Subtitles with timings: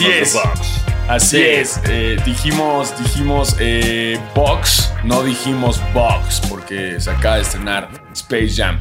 [0.00, 0.40] Así es.
[1.08, 1.80] Así es.
[1.86, 8.80] Eh, dijimos, dijimos eh, Box, no dijimos Box, porque se acaba de estrenar Space Jam.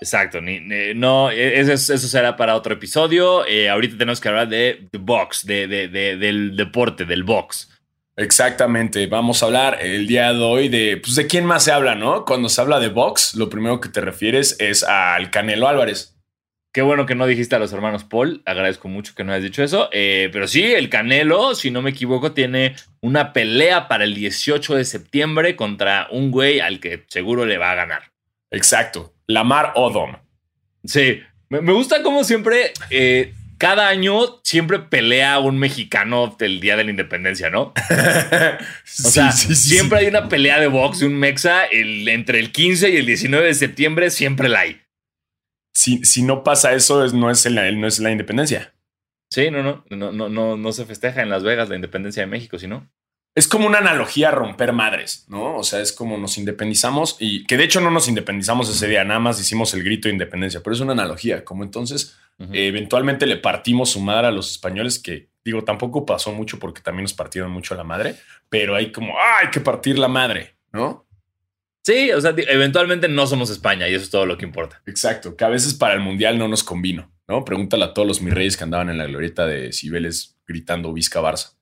[0.00, 3.46] Exacto, no, e, eso, eso, será para otro episodio.
[3.46, 7.70] Eh, ahorita tenemos que hablar de The Box, de, del deporte, del box.
[8.16, 11.94] Exactamente, vamos a hablar el día de hoy de, pues, de quién más se habla,
[11.94, 12.24] ¿no?
[12.24, 16.17] Cuando se habla de box, lo primero que te refieres es al Canelo Álvarez.
[16.72, 18.42] Qué bueno que no dijiste a los hermanos Paul.
[18.44, 19.88] Agradezco mucho que no hayas dicho eso.
[19.90, 24.74] Eh, pero sí, el Canelo, si no me equivoco, tiene una pelea para el 18
[24.74, 28.02] de septiembre contra un güey al que seguro le va a ganar.
[28.50, 29.14] Exacto.
[29.26, 30.16] Lamar Odom.
[30.84, 31.20] Sí.
[31.48, 36.90] Me, gusta como siempre, eh, cada año siempre pelea un mexicano del Día de la
[36.90, 37.72] Independencia, ¿no?
[37.72, 37.74] o
[38.84, 43.06] sea, siempre hay una pelea de box de un mexa entre el 15 y el
[43.06, 44.82] 19 de septiembre, siempre la hay
[45.78, 48.74] si, no pasa eso, no, es la, no es la independencia.
[49.30, 52.26] Sí, no, no, no, no, no, no se festeja en Las Vegas la independencia de
[52.26, 52.90] México, sino.
[53.34, 55.56] Es como una analogía a romper madres, ¿no?
[55.56, 59.04] O sea, es como nos independizamos y que de hecho no nos independizamos ese día,
[59.04, 62.16] nada más hicimos el grito de independencia, pero es una analogía, como entonces
[62.52, 67.02] eventualmente le partimos su madre a los españoles, que digo, tampoco pasó mucho porque también
[67.02, 68.16] nos partieron mucho la madre,
[68.48, 71.07] pero hay como, hay que partir la madre, ¿no?
[71.84, 74.82] Sí, o sea, eventualmente no somos España y eso es todo lo que importa.
[74.86, 77.44] Exacto, que a veces para el mundial no nos convino, ¿no?
[77.44, 81.20] Pregúntale a todos los mis reyes que andaban en la glorieta de Cibeles gritando Vizca
[81.20, 81.56] Barça.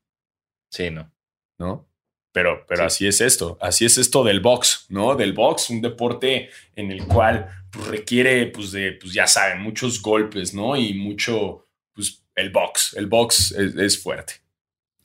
[0.70, 1.12] Sí, no.
[1.58, 1.88] ¿No?
[2.32, 5.14] Pero, pero así es esto, así es esto del box, ¿no?
[5.14, 10.02] Del box, un deporte en el cual pues, requiere, pues, de, pues ya saben, muchos
[10.02, 10.76] golpes, ¿no?
[10.76, 14.34] Y mucho, pues, el box, el box es, fuerte.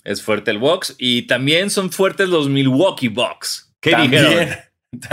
[0.04, 3.74] Es fuerte el box y también son fuertes los Milwaukee Bucks.
[3.80, 4.50] ¿Qué dijeron?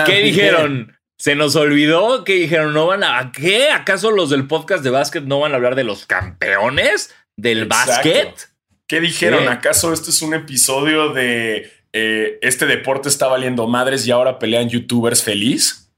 [0.07, 0.99] ¿Qué dijeron?
[1.19, 2.25] ¿Se nos olvidó?
[2.25, 2.75] ¿Qué dijeron?
[2.75, 3.71] ¿No van a, qué?
[3.71, 8.49] ¿Acaso los del podcast de básquet no van a hablar de los campeones del básquet?
[8.87, 9.49] ¿Qué dijeron?
[9.49, 14.69] ¿Acaso este es un episodio de eh, este deporte está valiendo madres y ahora pelean
[14.69, 15.91] youtubers feliz?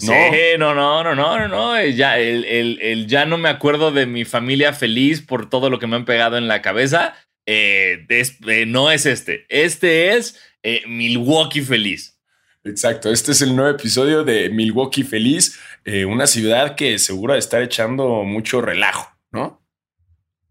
[0.00, 0.12] No.
[0.58, 1.84] no, no, no, no, no, no.
[1.86, 5.96] Ya, el, ya no me acuerdo de mi familia feliz por todo lo que me
[5.96, 7.16] han pegado en la cabeza.
[7.46, 9.44] Eh, eh, no es este.
[9.48, 10.40] Este es
[10.86, 12.17] Milwaukee feliz.
[12.64, 17.38] Exacto, este es el nuevo episodio de Milwaukee Feliz, eh, una ciudad que seguro de
[17.38, 19.62] estar echando mucho relajo, ¿no?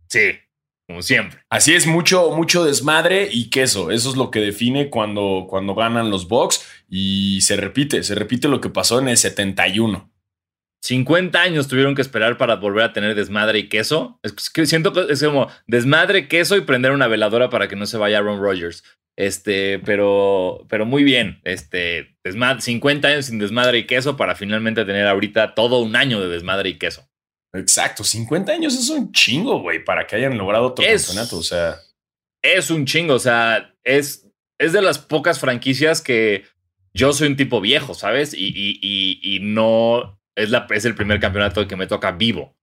[0.07, 0.39] Sí,
[0.87, 1.39] como siempre.
[1.49, 3.91] Así es, mucho, mucho desmadre y queso.
[3.91, 8.47] Eso es lo que define cuando, cuando ganan los Bucks y se repite, se repite
[8.47, 10.09] lo que pasó en el 71.
[10.83, 14.19] 50 años tuvieron que esperar para volver a tener desmadre y queso.
[14.23, 17.85] Es que siento que es como desmadre, queso y prender una veladora para que no
[17.85, 18.83] se vaya Aaron Rodgers.
[19.17, 21.41] Este, pero, pero muy bien.
[21.43, 26.29] Este, 50 años sin desmadre y queso para finalmente tener ahorita todo un año de
[26.29, 27.09] desmadre y queso.
[27.53, 31.37] Exacto, 50 años es un chingo, güey, para que hayan logrado otro campeonato.
[31.37, 31.79] O sea,
[32.43, 33.15] es un chingo.
[33.15, 34.27] O sea, es,
[34.59, 36.43] es de las pocas franquicias que
[36.93, 38.33] yo soy un tipo viejo, ¿sabes?
[38.33, 42.55] Y, y, y, no es, la, es el primer campeonato que me toca vivo.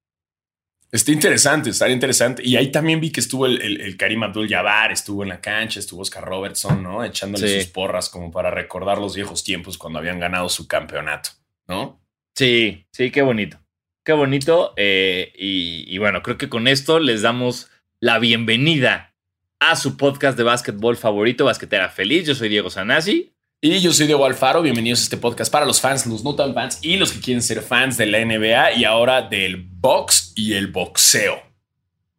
[0.93, 2.41] Está interesante, está interesante.
[2.45, 5.81] Y ahí también vi que estuvo el, el, Karim Abdul Jabbar, estuvo en la cancha,
[5.81, 7.05] estuvo Oscar Robertson, ¿no?
[7.05, 11.31] Echándole sus porras como para recordar los viejos tiempos cuando habían ganado su campeonato,
[11.67, 12.01] ¿no?
[12.37, 13.59] Sí, sí, qué bonito.
[14.05, 14.73] Qué bonito.
[14.77, 19.17] Eh, y, bueno, creo que con esto les damos la bienvenida
[19.59, 22.27] a su podcast de básquetbol favorito, Basquetera Feliz.
[22.27, 23.34] Yo soy Diego Sanasi.
[23.67, 26.53] Y yo soy Diego Alfaro, bienvenidos a este podcast para los fans, los no tan
[26.53, 30.53] fans y los que quieren ser fans de la NBA y ahora del box y
[30.53, 31.37] el boxeo,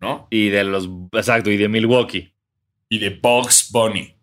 [0.01, 0.25] ¿no?
[0.31, 2.33] Y de los, exacto, y de Milwaukee.
[2.89, 4.17] Y de Box Bunny.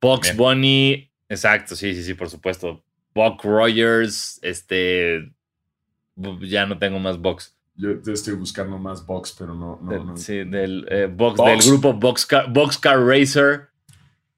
[0.00, 2.84] Box Bunny, exacto, sí, sí, sí, por supuesto.
[3.12, 5.32] Buck Rogers, este,
[6.42, 7.58] ya no tengo más box.
[7.74, 9.80] Yo estoy buscando más box, pero no.
[9.82, 13.73] no, Sí, del, eh, box, del grupo Boxcar, Boxcar Racer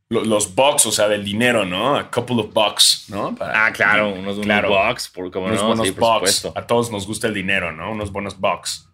[0.08, 1.96] los bucks, o sea, del dinero, ¿no?
[1.96, 3.36] A couple of bucks, ¿no?
[3.40, 4.68] ah, claro, unos, claro.
[4.68, 6.46] bucks, por, como unos buenos bucks.
[6.54, 7.90] A todos nos gusta el dinero, ¿no?
[7.90, 8.88] Unos buenos bucks.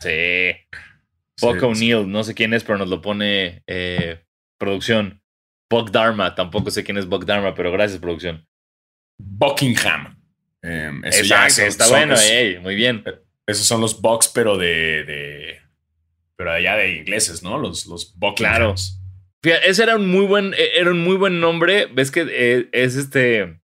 [0.00, 0.52] Sí.
[1.40, 4.24] Buck O'Neill, no sé quién es, pero nos lo pone eh,
[4.58, 5.20] producción.
[5.70, 8.46] Buck Dharma, tampoco sé quién es Buck Dharma, pero gracias, producción.
[9.18, 10.20] Buckingham.
[10.62, 12.14] Em, eso ya está bueno,
[12.62, 13.02] muy bien.
[13.06, 15.60] Eh, esos son los bucks, pero de, de,
[16.36, 17.58] Pero allá de ingleses, ¿no?
[17.58, 18.36] Los, los Buckinghams.
[18.36, 19.03] Claro
[19.44, 21.86] ese era un muy buen, e, era un muy buen nombre.
[21.86, 23.60] Ves que eh, es este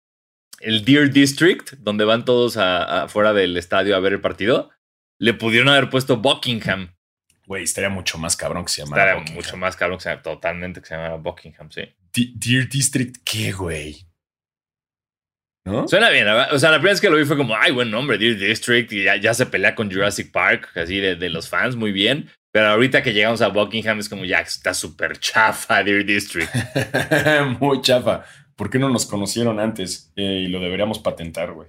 [0.60, 4.72] el Deer District, donde van todos afuera del estadio a ver el partido.
[5.20, 6.96] Le pudieron haber puesto Buckingham.
[7.46, 9.18] Güey, estaría mucho más cabrón que se llamara.
[9.18, 11.84] Estaría mucho más cabrón que se llamara, totalmente que se llamara Buckingham, sí.
[12.14, 14.08] Deer District, ¿qué, güey?
[15.66, 15.88] ¿No?
[15.88, 16.28] Suena bien.
[16.28, 18.92] O sea, la primera vez que lo vi fue como, ay, buen nombre, Deer District,
[18.92, 22.30] y ya, se pelea con Jurassic Park, así de, de los fans, muy bien.
[22.56, 26.50] Pero ahorita que llegamos a Buckingham es como ya está súper chafa Deer District.
[27.60, 28.24] Muy chafa.
[28.56, 30.14] ¿Por qué no nos conocieron antes?
[30.16, 31.68] Eh, y lo deberíamos patentar, güey.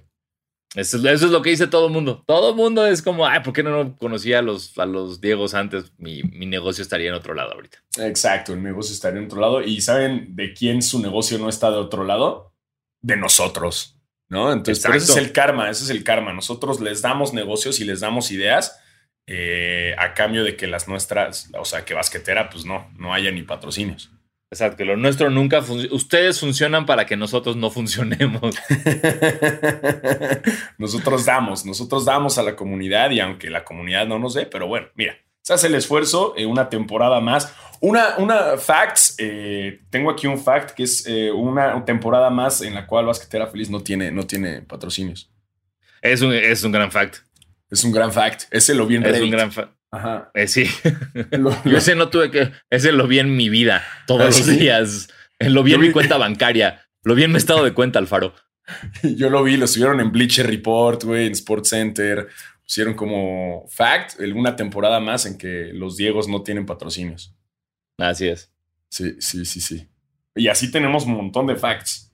[0.75, 2.23] Eso, es lo que dice todo el mundo.
[2.25, 5.55] Todo el mundo es como, ay, ¿por qué no conocía a los, a los Diegos
[5.55, 5.91] antes?
[5.97, 7.79] Mi, mi, negocio estaría en otro lado ahorita.
[7.97, 9.61] Exacto, el negocio estaría en otro lado.
[9.61, 12.53] ¿Y saben de quién su negocio no está de otro lado?
[13.01, 13.99] De nosotros,
[14.29, 14.53] ¿no?
[14.53, 16.31] Entonces, ese es el karma, ese es el karma.
[16.31, 18.79] Nosotros les damos negocios y les damos ideas
[19.27, 23.29] eh, a cambio de que las nuestras, o sea, que basquetera, pues no, no haya
[23.29, 24.09] ni patrocinios.
[24.49, 25.93] Exacto, que lo nuestro nunca funciona.
[25.93, 28.55] Ustedes funcionan para que nosotros no funcionemos.
[30.77, 34.67] nosotros damos, nosotros damos a la comunidad y aunque la comunidad no nos dé, pero
[34.67, 37.53] bueno, mira, se hace el esfuerzo, en una temporada más.
[37.79, 42.73] Una, una facts, eh, tengo aquí un fact que es eh, una temporada más en
[42.73, 45.29] la cual Basquetera Feliz no tiene, no tiene patrocinios.
[46.01, 47.26] Es un, es un gran fact.
[47.69, 48.43] Es un gran fact.
[48.51, 49.75] Ese lo vi en Es un gran fact.
[49.91, 50.31] Ajá.
[50.33, 50.65] Eh, sí.
[51.65, 52.51] Yo ese no tuve que.
[52.69, 55.07] Ese lo vi en mi vida todos ¿Ah, los días.
[55.39, 56.87] Lo vi en mi cuenta bancaria.
[57.03, 58.33] Lo vi en mi estado de cuenta, Alfaro.
[59.03, 62.27] Yo lo vi, lo subieron en Bleacher Report, güey, en Sports Center.
[62.63, 67.33] Pusieron como fact una temporada más en que los Diegos no tienen patrocinios.
[67.97, 68.51] Así es.
[68.89, 69.87] Sí, sí, sí, sí.
[70.35, 72.13] Y así tenemos un montón de facts.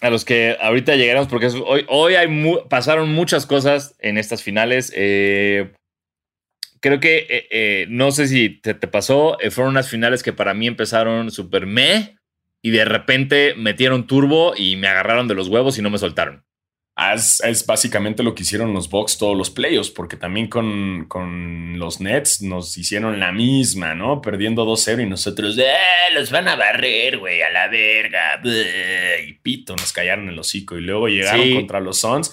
[0.00, 2.28] A los que ahorita llegaremos, porque hoy, hoy hay
[2.68, 4.92] pasaron muchas cosas en estas finales.
[4.94, 5.72] Eh,
[6.80, 10.54] creo que, eh, eh, no sé si te, te pasó, fueron unas finales que para
[10.54, 12.16] mí empezaron súper meh
[12.62, 16.44] y de repente metieron turbo y me agarraron de los huevos y no me soltaron.
[17.14, 21.78] Es, es básicamente lo que hicieron los Bucks todos los playoffs, porque también con, con,
[21.78, 24.20] los Nets nos hicieron la misma, ¿no?
[24.20, 26.12] Perdiendo 2-0 y nosotros, ¡eh!
[26.12, 28.40] Los van a barrer, güey, a la verga.
[29.24, 30.76] Y pito, nos callaron el hocico.
[30.76, 32.32] Y luego llegaron contra los Suns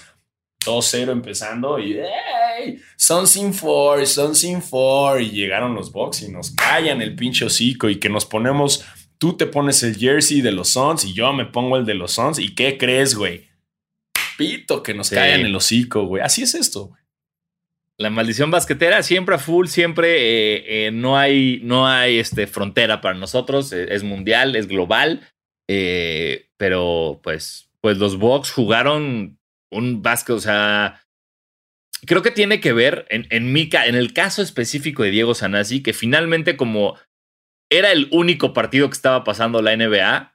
[0.65, 2.79] 2-0 empezando y ¡Hey!
[2.97, 5.21] Son sin four, son sin four.
[5.21, 8.83] Y llegaron los Bucks y nos callan el pinche hocico y que nos ponemos.
[9.17, 12.13] Tú te pones el jersey de los Suns y yo me pongo el de los
[12.13, 12.39] Suns.
[12.39, 13.47] ¿Y qué crees, güey?
[14.37, 16.23] Pito, que nos callan el hocico, güey.
[16.23, 17.01] Así es esto, güey.
[17.97, 22.99] La maldición basquetera siempre a full, siempre eh, eh, no hay, no hay este, frontera
[22.99, 23.71] para nosotros.
[23.71, 25.21] Eh, es mundial, es global.
[26.57, 29.39] pero pues, pues los Bucks jugaron
[29.71, 31.05] un básquet, o sea,
[32.05, 35.81] creo que tiene que ver en, en, mi, en el caso específico de Diego Sanasi,
[35.81, 36.97] que finalmente como
[37.69, 40.34] era el único partido que estaba pasando la NBA,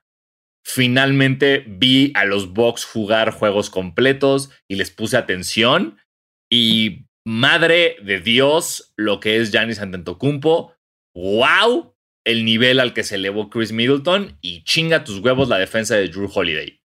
[0.62, 5.98] finalmente vi a los Bucks jugar juegos completos y les puse atención
[6.50, 10.74] y madre de Dios lo que es Giannis Antetokounmpo,
[11.14, 15.96] wow, el nivel al que se elevó Chris Middleton y chinga tus huevos la defensa
[15.96, 16.80] de Drew Holiday.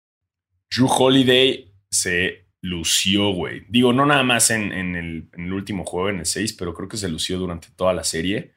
[0.70, 3.64] Drew Holiday se lució, güey.
[3.68, 7.08] Digo, no nada más en, el, último juego, en el 6, pero creo que se
[7.08, 8.54] lució durante toda la serie.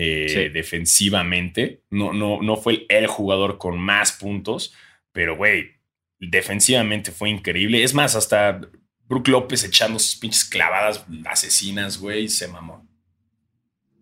[0.00, 1.82] Eh, defensivamente.
[1.90, 4.72] No, no, no fue el, jugador con más puntos,
[5.10, 5.72] pero, güey,
[6.20, 7.82] defensivamente fue increíble.
[7.82, 8.60] Es más, hasta
[9.08, 12.86] Brook López echando sus pinches clavadas asesinas, güey, se mamó.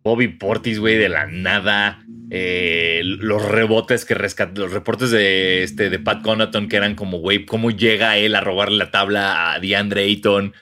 [0.05, 2.05] Bobby Portis, güey, de la nada.
[2.31, 7.19] Eh, los rebotes que rescató, los reportes de, este, de Pat Conaton que eran como,
[7.19, 10.53] güey, cómo llega él a robarle la tabla a DeAndre Ayton.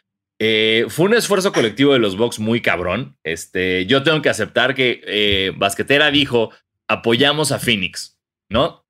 [0.41, 3.17] Eh, fue un esfuerzo colectivo de los Bucks muy cabrón.
[3.25, 6.51] Este, yo tengo que aceptar que eh, Basquetera dijo,
[6.89, 8.19] apoyamos a Phoenix,
[8.51, 8.85] ¿no?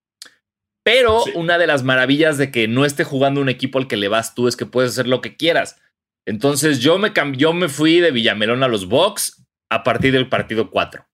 [0.85, 4.09] Pero una de las maravillas de que no esté jugando un equipo al que le
[4.09, 5.81] vas tú es que puedes hacer lo que quieras.
[6.27, 10.71] Entonces yo me, yo me fui de Villamelón a los Bucks a partir del partido
[10.71, 11.03] 4.
[11.03, 11.09] ¿Ah,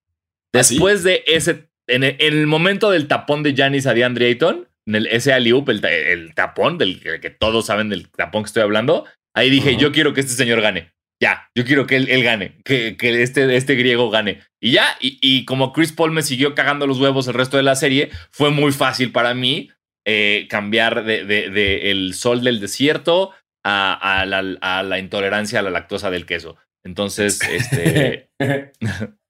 [0.53, 5.07] Después de ese, en el, momento del tapón de Janis a DeAndre Ayton, en el,
[5.07, 9.51] ese alley el, el, tapón del que todos saben del tapón que estoy hablando, ahí
[9.51, 10.93] dije, yo quiero que este señor gane.
[11.23, 14.41] Ya, yo quiero que él, gane, que, que, este, este griego gane.
[14.59, 17.77] Y ya, y, como Chris Paul me siguió cagando los huevos el resto de la
[17.77, 19.71] serie, fue muy fácil para mí
[20.07, 23.33] eh, cambiar de, de, el sol del desierto
[23.63, 26.57] a, la, a la intolerancia a la lactosa del queso.
[26.85, 28.31] Entonces, este.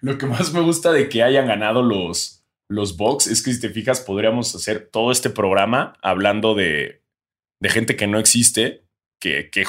[0.00, 3.60] Lo que más me gusta de que hayan ganado los, los Bucks es que si
[3.60, 7.04] te fijas, podríamos hacer todo este programa hablando de,
[7.60, 8.87] de gente que no existe,
[9.18, 9.64] que, que,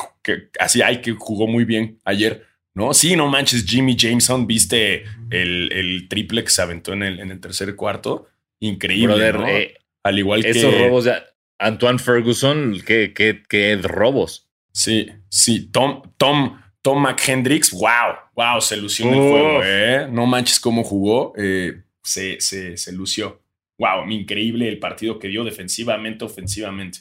[0.59, 2.45] así hay que jugó muy bien ayer.
[2.75, 2.93] ¿No?
[2.93, 7.39] Sí, no manches, Jimmy Jameson, viste el, triple que se aventó en el, en el
[7.39, 8.27] tercer cuarto.
[8.59, 9.33] Increíble.
[9.33, 9.47] ¿no?
[9.47, 10.51] Eh, Al igual que.
[10.51, 11.15] Esos robos de
[11.57, 14.49] Antoine Ferguson, qué, qué, qué robos.
[14.71, 15.69] Sí, sí.
[15.71, 20.07] Tom, Tom, Tom McHendricks, wow, wow, se lució en el juego, ¿eh?
[20.09, 23.41] No manches cómo jugó, eh, se, se, lució.
[23.77, 26.99] Wow, increíble el partido que dio defensivamente, ofensivamente.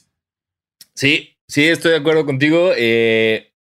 [0.95, 2.73] Sí, sí, estoy de acuerdo contigo.
[2.77, 3.53] Eh,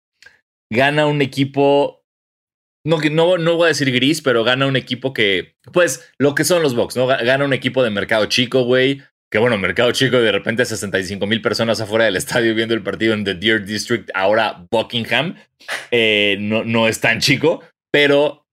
[0.70, 1.98] gana un equipo
[2.88, 6.46] no, no, no voy a decir gris, pero gana un equipo que, pues, lo que
[6.46, 7.06] son los Bucks, ¿no?
[7.06, 9.02] Gana un equipo de mercado chico, güey.
[9.30, 13.14] Que bueno, mercado chico, de repente 65 mil personas afuera del estadio viendo el partido
[13.14, 15.36] en The Deer District, ahora Buckingham.
[15.92, 18.48] Eh, no, no es tan chico, pero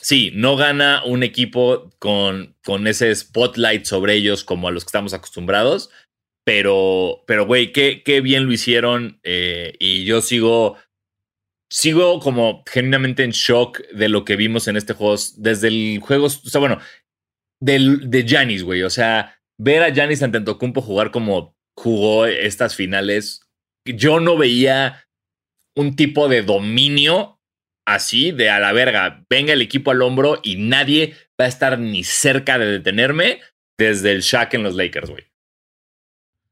[0.00, 4.90] sí, no gana un equipo con, con ese spotlight sobre ellos como a los que
[4.90, 5.90] estamos acostumbrados.
[6.44, 9.18] Pero, pero, güey, qué, qué bien lo hicieron.
[9.22, 10.76] Eh, y yo sigo
[11.74, 15.16] sigo como genuinamente en shock de lo que vimos en este juego.
[15.36, 16.78] Desde el juego, o sea, bueno,
[17.60, 18.82] del, de Janis, güey.
[18.82, 23.42] O sea, ver a Janis Antetokounmpo jugar como jugó estas finales,
[23.84, 25.04] yo no veía
[25.76, 27.40] un tipo de dominio
[27.86, 29.24] así de a la verga.
[29.28, 33.40] Venga el equipo al hombro y nadie va a estar ni cerca de detenerme
[33.78, 35.24] desde el Shaq en los Lakers, güey.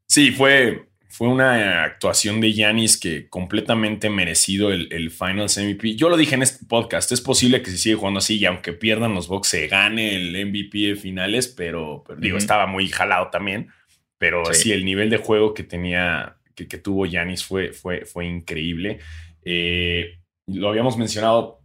[0.07, 5.95] Sí, fue fue una actuación de Yanis que completamente merecido el, el, Finals MVP.
[5.95, 8.73] Yo lo dije en este podcast, es posible que si sigue jugando así y aunque
[8.73, 13.69] pierdan los Bucks se gane el MVP de finales, pero, digo, estaba muy jalado también.
[14.17, 14.73] Pero sí.
[14.73, 19.01] el nivel de juego que tenía, que, tuvo Yanis fue, fue, fue increíble.
[19.45, 21.62] Eh, lo habíamos mencionado.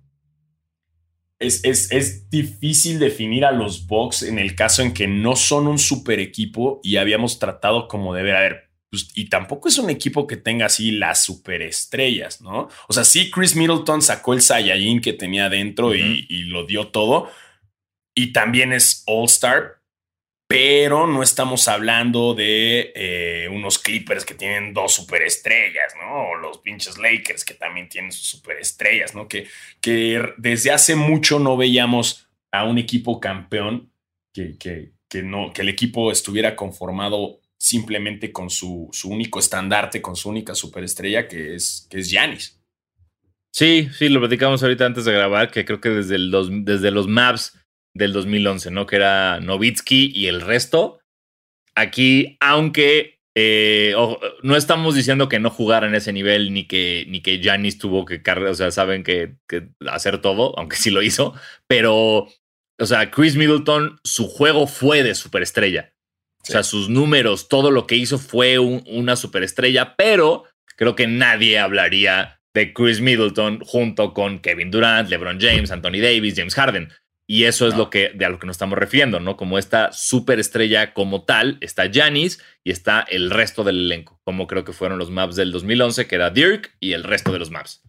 [1.39, 5.67] Es, es, es, difícil definir a los Bucks en el caso en que no son
[5.67, 9.77] un super equipo y habíamos tratado como de ver, a ver, pues, y tampoco es
[9.77, 12.69] un equipo que tenga así las superestrellas, ¿no?
[12.87, 17.29] O sea, sí, Chris Middleton sacó el Saiyajin que tenía dentro y, lo dio todo.
[18.15, 19.81] Y también es All-Star,
[20.47, 26.29] pero no estamos hablando de eh, unos Clippers que tienen dos superestrellas, ¿no?
[26.29, 29.27] O los pinches Lakers que también tienen sus superestrellas, ¿no?
[29.27, 29.47] Que,
[29.81, 33.91] que desde hace mucho no veíamos a un equipo campeón
[34.33, 40.01] que, que, que, no, que el equipo estuviera conformado simplemente con su, su, único estandarte,
[40.01, 42.57] con su única superestrella, que es, que es Giannis.
[43.51, 46.91] Sí, sí, lo platicamos ahorita antes de grabar, que creo que desde, el dos, desde
[46.91, 47.57] los maps
[47.97, 48.85] del 2011, ¿no?
[48.85, 50.99] Que era Novitsky y el resto.
[51.75, 53.93] Aquí, aunque eh,
[54.41, 58.03] no estamos diciendo que no jugara en ese nivel, ni que, ni que Giannis tuvo
[58.03, 61.35] que cargar, o sea, saben que, que hacer todo, aunque sí lo hizo,
[61.67, 62.27] pero,
[62.79, 65.93] o sea, Chris Middleton, su juego fue de superestrella.
[66.41, 70.45] O sea, sus números, todo lo que hizo fue una superestrella, pero
[70.77, 76.33] creo que nadie hablaría de Chris Middleton junto con Kevin Durant, LeBron James, Anthony Davis,
[76.35, 76.89] James Harden.
[77.29, 79.35] Y eso es lo que, de a lo que nos estamos refiriendo, ¿no?
[79.35, 84.63] Como esta superestrella como tal, está Janis y está el resto del elenco, como creo
[84.63, 87.83] que fueron los maps del 2011, que era Dirk y el resto de los maps.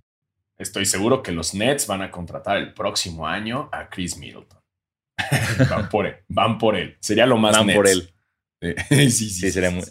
[0.58, 4.58] Estoy seguro que los Nets van a contratar el próximo año a Chris Middleton.
[5.70, 6.96] van por él, van por él.
[6.98, 8.12] Sería lo más Van por él.
[8.88, 9.84] sí, sí, sí, sería muy.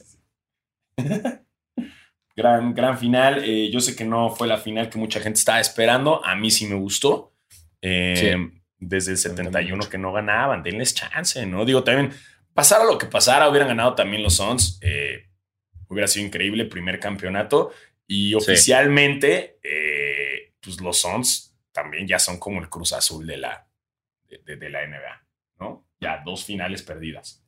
[2.36, 3.42] gran, gran final.
[3.46, 6.24] Eh, yo sé que no fue la final que mucha gente estaba esperando.
[6.26, 7.34] A mí sí me gustó.
[7.82, 8.36] Eh,
[8.80, 11.66] desde el 71 que no ganaban, denles chance, ¿no?
[11.66, 12.12] Digo, también,
[12.54, 14.80] pasara lo que pasara, hubieran ganado también los Suns.
[14.82, 15.28] Eh,
[15.88, 17.72] hubiera sido increíble, primer campeonato.
[18.08, 19.60] Y oficialmente,
[20.62, 23.68] pues los Suns también ya son como el Cruz Azul de la,
[24.28, 25.28] de la NBA,
[25.60, 25.88] ¿no?
[26.00, 27.44] Ya dos finales perdidas.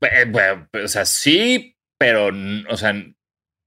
[0.00, 2.30] Eh, bueno, o sea, sí, pero,
[2.68, 2.94] o sea,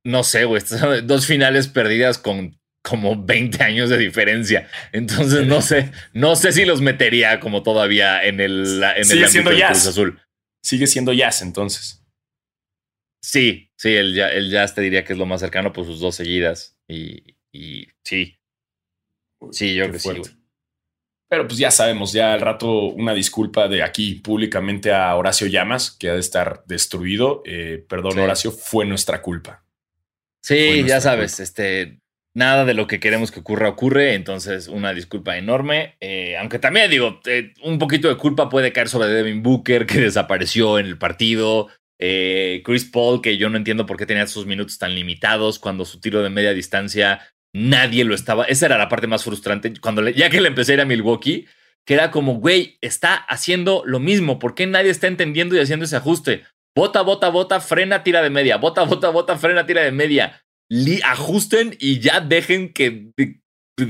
[0.04, 0.62] no sé, güey,
[1.04, 4.70] dos finales perdidas con como 20 años de diferencia.
[4.92, 9.54] Entonces, no sé, no sé si los metería como todavía en el, en Sigue siendo
[9.54, 9.88] jazz.
[9.88, 10.22] Azul.
[10.62, 12.04] Sigue siendo jazz, entonces.
[13.22, 16.16] Sí, sí, el, el jazz te diría que es lo más cercano, por sus dos
[16.16, 16.78] seguidas.
[16.88, 18.38] Y, y sí.
[19.52, 20.44] Sí, yo creo que sí, güey.
[21.30, 25.90] Pero pues ya sabemos, ya al rato una disculpa de aquí públicamente a Horacio Llamas,
[25.90, 27.42] que ha de estar destruido.
[27.46, 29.66] Eh, perdón, Horacio, fue nuestra culpa.
[30.44, 32.03] Sí, ya sabes, este,
[32.36, 35.96] nada de lo que queremos que ocurra ocurre, entonces una disculpa enorme.
[36.00, 40.00] Eh, aunque también digo, eh, un poquito de culpa puede caer sobre Devin Booker, que
[40.02, 41.70] desapareció en el partido.
[42.00, 46.02] Chris Paul, que yo no entiendo por qué tenía sus minutos tan limitados cuando su
[46.02, 47.22] tiro de media distancia
[47.54, 48.46] nadie lo estaba.
[48.46, 49.74] Esa era la parte más frustrante.
[49.80, 51.48] Cuando ya que le empecé a ir a Milwaukee,
[51.86, 54.40] que era como, güey, está haciendo lo mismo.
[54.40, 56.44] ¿Por qué nadie está entendiendo y haciendo ese ajuste?
[56.76, 58.58] Bota, bota, bota, frena, tira de media.
[58.58, 60.42] Bota, bota, bota, frena, tira de media.
[61.04, 63.12] Ajusten y ya dejen que,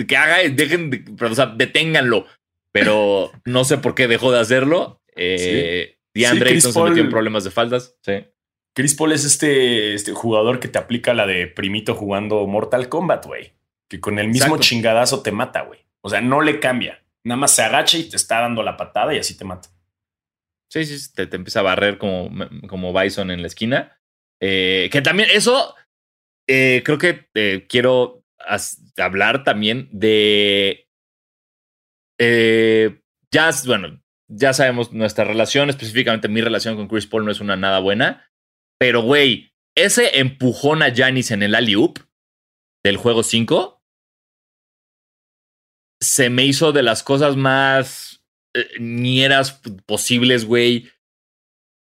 [0.07, 2.25] que haga, dejen, o sea, deténganlo.
[2.71, 5.01] Pero no sé por qué dejó de hacerlo.
[5.15, 5.99] Eh, sí.
[6.15, 7.95] DeAndre se metió en problemas de faldas.
[8.01, 8.25] Sí.
[8.75, 13.25] Chris Paul es este, este jugador que te aplica la de primito jugando Mortal Kombat,
[13.25, 13.53] güey.
[13.89, 15.85] Que con el mismo chingadazo te mata, güey.
[16.01, 17.03] O sea, no le cambia.
[17.23, 19.69] Nada más se agacha y te está dando la patada y así te mata.
[20.71, 22.31] Sí, sí, te, te empieza a barrer como,
[22.67, 23.99] como Bison en la esquina.
[24.41, 25.75] Eh, que también eso,
[26.47, 28.23] eh, creo que eh, quiero
[28.97, 30.83] hablar también de
[32.19, 37.39] eh, ya, bueno, ya sabemos nuestra relación, específicamente mi relación con Chris Paul no es
[37.39, 38.29] una nada buena.
[38.79, 41.99] Pero, güey, ese empujón a Janis en el alley-oop
[42.83, 43.81] del juego 5
[46.01, 48.23] se me hizo de las cosas más
[48.53, 50.91] eh, nieras posibles, güey.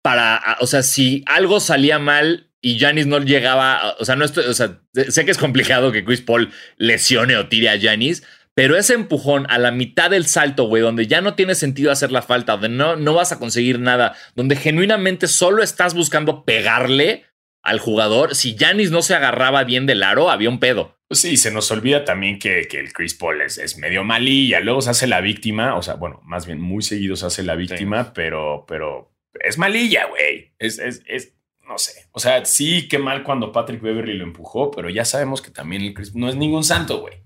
[0.03, 4.45] Para, o sea, si algo salía mal y Janis no llegaba, o sea, no estoy,
[4.45, 8.23] o sea, sé que es complicado que Chris Paul lesione o tire a Janis,
[8.55, 12.11] pero ese empujón a la mitad del salto, güey, donde ya no tiene sentido hacer
[12.11, 17.25] la falta, donde no, no vas a conseguir nada, donde genuinamente solo estás buscando pegarle
[17.61, 20.97] al jugador, si Janis no se agarraba bien del aro, había un pedo.
[21.07, 24.81] Pues sí, se nos olvida también que, que el Chris Paul es, medio malilla, luego
[24.81, 28.11] se hace la víctima, o sea, bueno, más bien muy seguido se hace la víctima,
[28.11, 30.53] pero, pero es malilla, güey.
[30.57, 31.34] Es, es, es,
[31.67, 32.07] no sé.
[32.11, 35.81] O sea, sí, qué mal cuando Patrick Beverly lo empujó, pero ya sabemos que también
[35.81, 37.25] el Chris no es ningún santo, güey.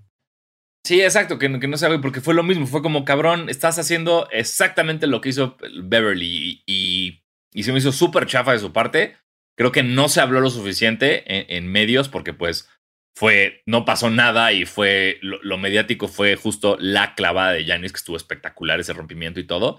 [0.84, 2.66] Sí, exacto, que, que no se porque fue lo mismo.
[2.66, 7.92] Fue como, cabrón, estás haciendo exactamente lo que hizo Beverly y, y, se me hizo
[7.92, 9.16] súper chafa de su parte.
[9.56, 12.68] Creo que no se habló lo suficiente en, medios porque pues
[13.14, 17.98] fue, no pasó nada y fue, lo, mediático fue justo la clavada de Janis que
[17.98, 19.78] estuvo espectacular ese rompimiento y todo.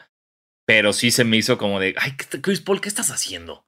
[0.68, 3.66] Pero sí se me hizo como de, ay, Chris Paul, ¿qué estás haciendo?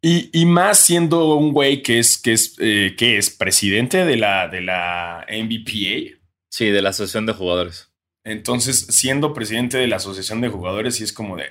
[0.00, 4.16] Y, y, más siendo un güey que es, que es, eh, que es presidente de
[4.16, 6.18] la, de la NBPA.
[6.50, 7.90] Sí, de la Asociación de Jugadores.
[8.22, 11.46] Entonces, siendo presidente de la Asociación de Jugadores, sí es como de,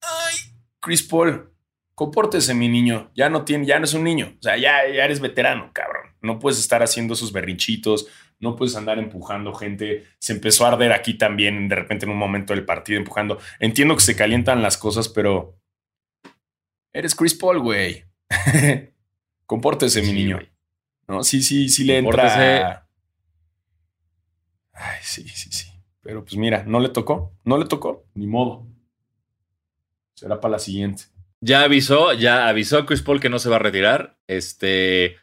[0.00, 0.36] ay,
[0.80, 1.52] Chris Paul,
[1.94, 5.04] compórtese mi niño, ya no tiene, ya no es un niño, o sea, ya, ya
[5.04, 6.06] eres veterano, cabrón.
[6.22, 8.08] No puedes estar haciendo esos berrinchitos,
[8.40, 10.04] no puedes andar empujando gente.
[10.18, 13.38] Se empezó a arder aquí también, de repente en un momento del partido empujando.
[13.60, 15.61] Entiendo que se calientan las cosas, pero
[16.92, 18.04] eres Chris Paul, güey.
[19.52, 20.40] compórtese mi niño.
[21.06, 22.86] No, sí, sí, sí le entra.
[24.72, 25.66] Ay, sí, sí, sí.
[26.00, 28.66] Pero pues mira, no le tocó, no le tocó, ni modo.
[30.14, 31.04] Será para la siguiente.
[31.42, 34.16] Ya avisó, ya avisó Chris Paul que no se va a retirar.
[34.26, 35.16] Este,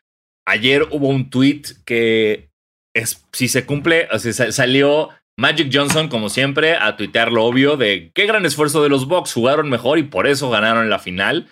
[0.46, 2.52] ayer hubo un tweet que
[2.94, 7.78] es, si se cumple, o sea, salió Magic Johnson, como siempre, a tuitear lo obvio
[7.78, 11.50] de qué gran esfuerzo de los Bucks, jugaron mejor y por eso ganaron la final.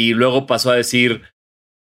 [0.00, 1.24] Y luego pasó a decir,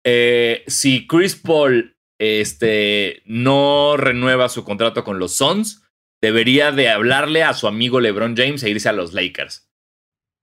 [0.04, 5.82] eh, si Chris Paul este, no renueva su contrato con los Suns,
[6.21, 9.69] debería de hablarle a su amigo LeBron James e irse a los Lakers.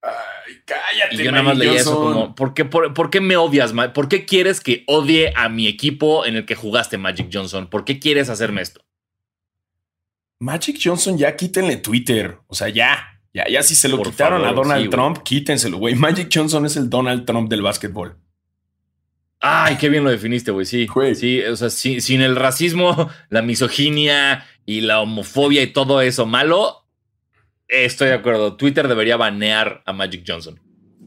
[0.01, 1.15] Ay, cállate.
[1.15, 3.71] Y yo nada más leí eso como, ¿por qué, por, qué me odias?
[3.93, 7.69] ¿Por qué quieres que odie a mi equipo en el que jugaste Magic Johnson?
[7.69, 8.83] ¿Por qué quieres hacerme esto?
[10.39, 12.39] Magic Johnson, ya quítenle Twitter.
[12.47, 13.18] O sea, ya.
[13.33, 15.95] Ya, ya si se lo quitaron a Donald Trump, quítenselo, güey.
[15.95, 18.17] Magic Johnson es el Donald Trump del básquetbol.
[19.39, 20.65] Ay, qué bien lo definiste, güey.
[20.65, 26.25] Sí, sí, o sea, sin el racismo, la misoginia y la homofobia y todo eso
[26.25, 26.85] malo,
[27.67, 28.57] estoy de acuerdo.
[28.57, 30.59] Twitter debería banear a Magic Johnson.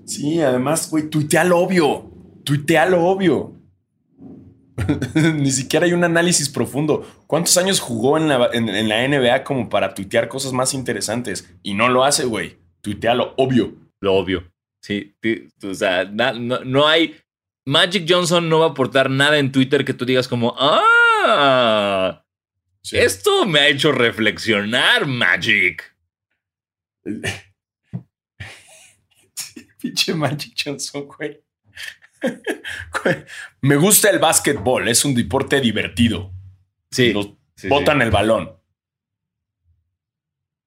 [0.07, 2.11] Sí, además, güey, tuitea lo obvio.
[2.45, 3.62] Tuitea lo obvio.
[5.15, 7.07] Ni siquiera hay un análisis profundo.
[7.27, 11.53] ¿Cuántos años jugó en la, en la NBA como para tuitear cosas más interesantes?
[11.63, 12.59] Y no lo hace, güey.
[12.81, 13.75] Tuitea lo obvio.
[14.01, 14.53] Lo obvio.
[14.81, 15.15] Sí,
[15.63, 17.17] o sea, no, no hay
[17.65, 22.25] Magic Johnson no va a aportar nada en Twitter que tú digas como, ah,
[22.91, 25.97] esto me ha hecho reflexionar, Magic.
[29.81, 31.41] Pinche Magic Johnson, güey.
[33.61, 36.33] Me gusta el básquetbol, es un deporte divertido.
[36.91, 37.15] Sí.
[37.69, 38.53] botan el balón.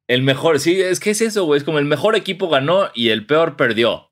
[0.07, 1.57] El mejor, sí, es que es eso, güey.
[1.57, 4.11] Es como el mejor equipo ganó y el peor perdió.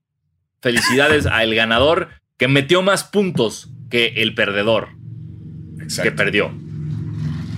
[0.62, 4.89] Felicidades al ganador que metió más puntos que el perdedor
[6.01, 6.51] que perdió.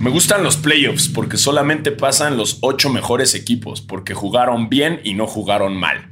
[0.00, 5.14] Me gustan los playoffs porque solamente pasan los ocho mejores equipos, porque jugaron bien y
[5.14, 6.10] no jugaron mal.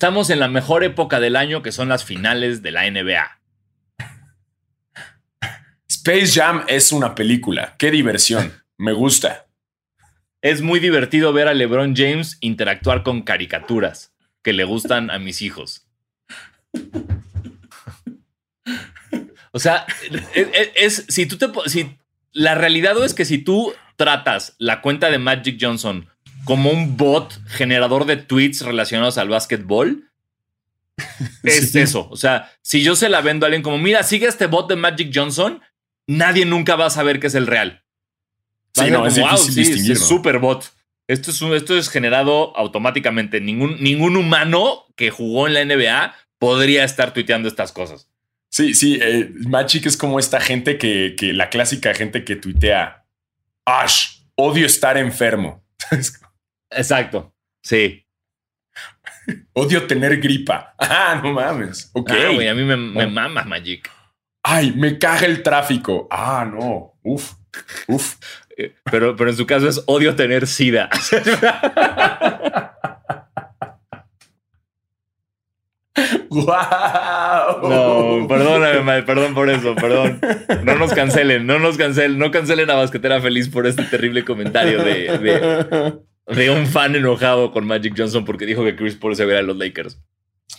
[0.00, 3.38] Estamos en la mejor época del año que son las finales de la NBA.
[5.90, 7.74] Space Jam es una película.
[7.78, 8.50] Qué diversión.
[8.78, 9.46] Me gusta.
[10.40, 15.42] Es muy divertido ver a LeBron James interactuar con caricaturas que le gustan a mis
[15.42, 15.86] hijos.
[19.52, 19.84] O sea,
[20.76, 21.98] es, si tú te si
[22.32, 26.08] la realidad es que si tú tratas la cuenta de Magic Johnson
[26.44, 30.10] como un bot generador de tweets relacionados al básquetbol,
[31.42, 32.08] es eso.
[32.10, 34.76] O sea, si yo se la vendo a alguien como, mira, sigue este bot de
[34.76, 35.60] Magic Johnson,
[36.06, 37.84] nadie nunca va a saber que es el real.
[38.74, 40.72] Sí, no, es wow, sí, es super bot.
[41.08, 43.40] Esto es, esto es generado automáticamente.
[43.40, 48.08] Ningún, ningún humano que jugó en la NBA podría estar tuiteando estas cosas.
[48.48, 53.04] Sí, sí, eh, Magic es como esta gente que, que, la clásica gente que tuitea,
[53.64, 55.64] Ash, odio estar enfermo.
[56.70, 57.34] Exacto.
[57.62, 58.06] Sí.
[59.52, 60.74] Odio tener gripa.
[60.78, 61.90] Ah, no mames.
[61.92, 62.10] Ok.
[62.10, 63.90] Ah, güey, a mí me, me mama Magic.
[64.42, 66.08] Ay, me caga el tráfico.
[66.10, 66.94] Ah, no.
[67.02, 67.34] Uf.
[67.88, 68.16] Uf.
[68.56, 70.88] Eh, Pero, pero en su caso es odio tener sida.
[76.30, 77.68] ¡Wow!
[77.68, 80.20] No, perdóname, perdón por eso, perdón.
[80.64, 84.82] No nos cancelen, no nos cancelen, no cancelen a Basquetera Feliz por este terrible comentario
[84.84, 85.98] de, de,
[86.34, 89.42] de un fan enojado con Magic Johnson porque dijo que Chris Paul se viera a
[89.42, 89.98] los Lakers.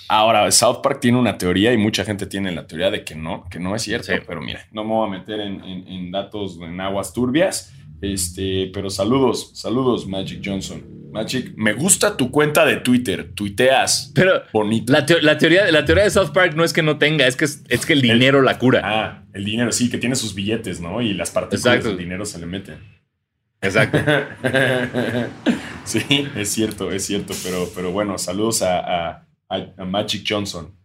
[0.08, 3.46] Ahora, South Park tiene una teoría y mucha gente tiene la teoría de que no,
[3.50, 4.20] que no es cierto, Sí.
[4.28, 7.74] pero mira, no me voy a meter en, en- en datos en aguas turbias.
[8.02, 10.84] Este, pero saludos, saludos, Magic Johnson.
[11.12, 13.32] Magic, me gusta tu cuenta de Twitter.
[13.36, 14.92] Tuiteas Pero bonito.
[14.92, 17.36] la, teo- la teoría, la teoría de South Park no es que no tenga, es
[17.36, 18.82] que, es, es que el dinero la cura.
[18.84, 21.02] Ah, el dinero, sí, que tiene sus billetes, ¿no?
[21.02, 22.78] Y las partículas del dinero se le meten.
[23.62, 23.98] Exacto.
[25.86, 30.76] sí, es cierto, es cierto, pero, pero bueno, saludos a, a- a- a Magic Johnson.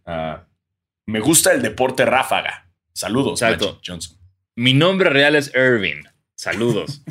[1.06, 2.70] Me gusta el deporte ráfaga.
[2.92, 3.66] Saludos, Exacto.
[3.66, 4.16] Magic Johnson.
[4.56, 6.02] Mi nombre real es Irving.
[6.34, 7.02] Saludos.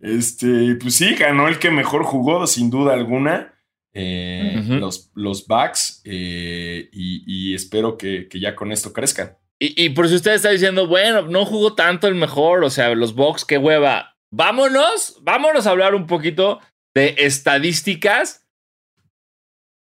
[0.00, 3.54] Este, pues sí, ganó el que mejor jugó, sin duda alguna.
[3.92, 9.36] Eh, los, los Bucks, eh, y, y espero que, que ya con esto crezcan.
[9.62, 12.94] Y, y por si usted está diciendo, bueno, no jugó tanto el mejor, o sea,
[12.94, 14.16] los Bucks, qué hueva.
[14.32, 16.60] Vámonos, vámonos a hablar un poquito
[16.94, 18.48] de estadísticas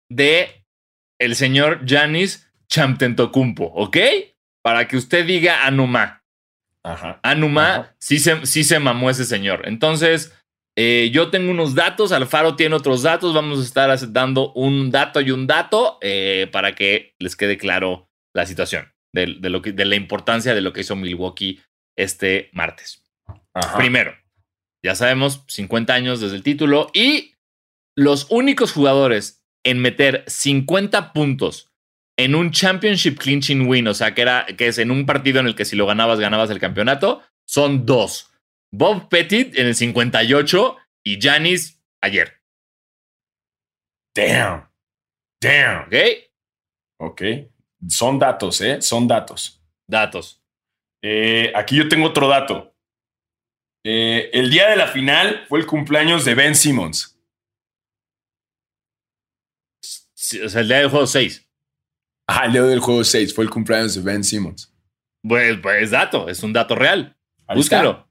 [0.10, 0.66] de
[1.20, 3.98] el señor Janis Chamtentocumpo, ¿ok?
[4.62, 6.24] Para que usted diga Anuma.
[6.84, 7.20] Ajá.
[7.24, 7.96] Anuma Ajá.
[8.00, 9.64] sí se, sí se mamó ese señor.
[9.66, 10.38] Entonces,
[10.76, 15.22] eh, yo tengo unos datos, Alfaro tiene otros datos, vamos a estar dando un dato
[15.22, 19.71] y un dato eh, para que les quede claro la situación de, de lo que,
[19.71, 21.62] de la importancia de lo que hizo Milwaukee
[21.95, 23.04] este martes.
[23.54, 23.78] Ajá.
[23.78, 24.15] Primero,
[24.84, 27.36] ya sabemos, 50 años desde el título y
[27.95, 31.69] los únicos jugadores en meter 50 puntos
[32.17, 35.47] en un championship clinching win, o sea, que, era, que es en un partido en
[35.47, 38.32] el que si lo ganabas, ganabas el campeonato, son dos.
[38.71, 42.39] Bob Pettit en el 58 y Janis ayer.
[44.15, 44.69] Damn.
[45.41, 45.88] Damn.
[45.88, 45.95] ¿Ok?
[46.99, 47.21] Ok.
[47.89, 48.82] Son datos, ¿eh?
[48.82, 49.62] Son datos.
[49.88, 50.41] Datos.
[51.02, 52.74] Eh, aquí yo tengo otro dato.
[53.86, 57.19] Eh, el día de la final fue el cumpleaños de Ben Simmons.
[60.15, 61.50] Sí, O sea, el día del juego 6.
[62.28, 64.74] Ah, el día del juego 6 fue el cumpleaños de Ben Simmons.
[65.28, 67.17] Pues, pues es dato, es un dato real.
[67.48, 67.91] Ahí Búsquenlo.
[67.91, 68.08] está.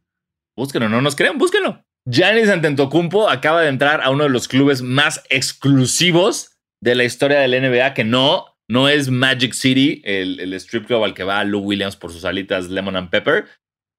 [0.54, 1.82] Búsquenlo, no nos crean, búsquenlo.
[2.04, 7.40] Giannis Antetokounmpo acaba de entrar a uno de los clubes más exclusivos de la historia
[7.40, 11.44] del NBA, que no, no es Magic City, el, el strip club al que va
[11.44, 13.46] Lou Williams por sus alitas Lemon and Pepper.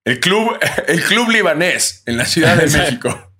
[0.05, 0.57] El club,
[0.87, 3.33] el club libanés en la Ciudad de México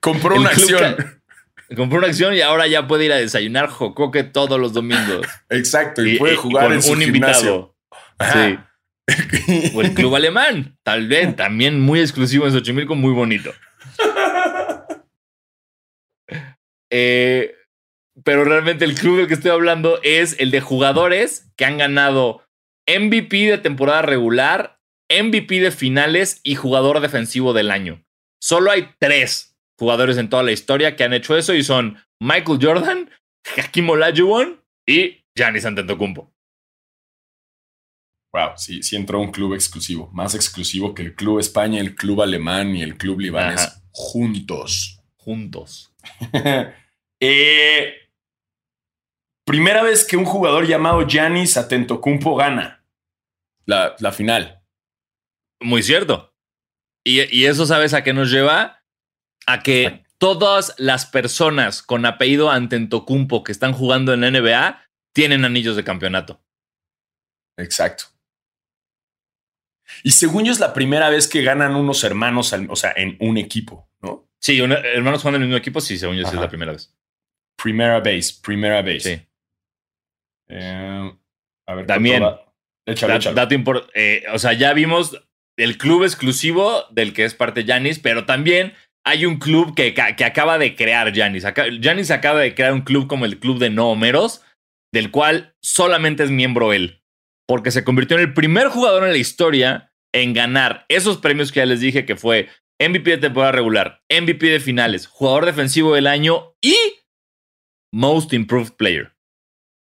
[0.00, 1.20] compró una acción.
[1.76, 5.26] Compró una acción y ahora ya puede ir a desayunar jocoque todos los domingos.
[5.50, 7.74] Exacto, y, puede jugar con en su un gimnasio.
[8.18, 8.32] invitado.
[8.32, 8.58] Sí.
[9.74, 13.52] O el club alemán, tal vez, también muy exclusivo en Xochimilco, muy bonito.
[16.90, 17.54] Eh,
[18.24, 22.44] pero realmente el club del que estoy hablando es el de jugadores que han ganado
[22.86, 28.04] MVP de temporada regular, MVP de finales y jugador defensivo del año.
[28.40, 32.58] Solo hay tres jugadores en toda la historia que han hecho eso y son Michael
[32.60, 33.10] Jordan,
[33.56, 36.32] Hakim Olajuwon y Giannis Antetokounmpo.
[38.32, 42.22] Wow, sí, sí entró un club exclusivo, más exclusivo que el club España, el club
[42.22, 43.82] alemán y el club libanés Ajá.
[43.90, 45.00] juntos.
[45.16, 45.92] Juntos.
[47.20, 48.07] Eh,
[49.48, 52.84] primera vez que un jugador llamado Giannis Atentocumpo gana
[53.66, 54.62] la, la final.
[55.60, 56.34] Muy cierto.
[57.04, 58.84] Y, y eso, ¿sabes a qué nos lleva?
[59.46, 64.82] A que todas las personas con apellido Antetokounmpo que están jugando en la NBA
[65.14, 66.40] tienen anillos de campeonato.
[67.56, 68.04] Exacto.
[70.02, 73.16] Y según yo es la primera vez que ganan unos hermanos, al- o sea, en
[73.20, 74.28] un equipo, ¿no?
[74.38, 76.42] Sí, hermanos jugando en el mismo equipo, sí, según yo sí es Ajá.
[76.42, 76.94] la primera vez.
[77.56, 79.16] Primera base, primera base.
[79.16, 79.27] Sí.
[80.48, 81.12] Eh,
[81.68, 82.22] a ver, También.
[82.86, 83.34] Échale, Da- échale.
[83.36, 85.22] dato impor- eh, o sea, ya vimos
[85.58, 88.72] el club exclusivo del que es parte Janis, pero también
[89.04, 91.44] hay un club que, que acaba de crear Janis.
[91.82, 94.42] Janis acaba de crear un club como el Club de No Homeros,
[94.92, 97.02] del cual solamente es miembro él,
[97.46, 101.60] porque se convirtió en el primer jugador en la historia en ganar esos premios que
[101.60, 102.48] ya les dije que fue
[102.80, 106.74] MVP de temporada regular, MVP de finales, jugador defensivo del año y
[107.92, 109.12] Most Improved Player.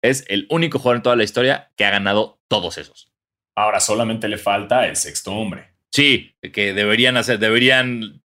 [0.01, 3.12] Es el único jugador en toda la historia que ha ganado todos esos.
[3.55, 5.73] Ahora solamente le falta el sexto hombre.
[5.91, 8.21] Sí, que deberían hacer, deberían,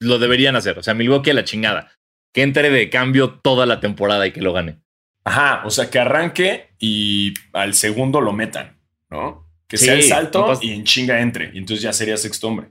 [0.00, 0.78] lo deberían hacer.
[0.78, 1.92] O sea, Milwaukee a la chingada.
[2.32, 4.78] Que entre de cambio toda la temporada y que lo gane.
[5.24, 9.50] Ajá, o sea, que arranque y al segundo lo metan, ¿no?
[9.66, 11.50] Que sea el salto no y en chinga entre.
[11.52, 12.68] Y entonces ya sería sexto hombre.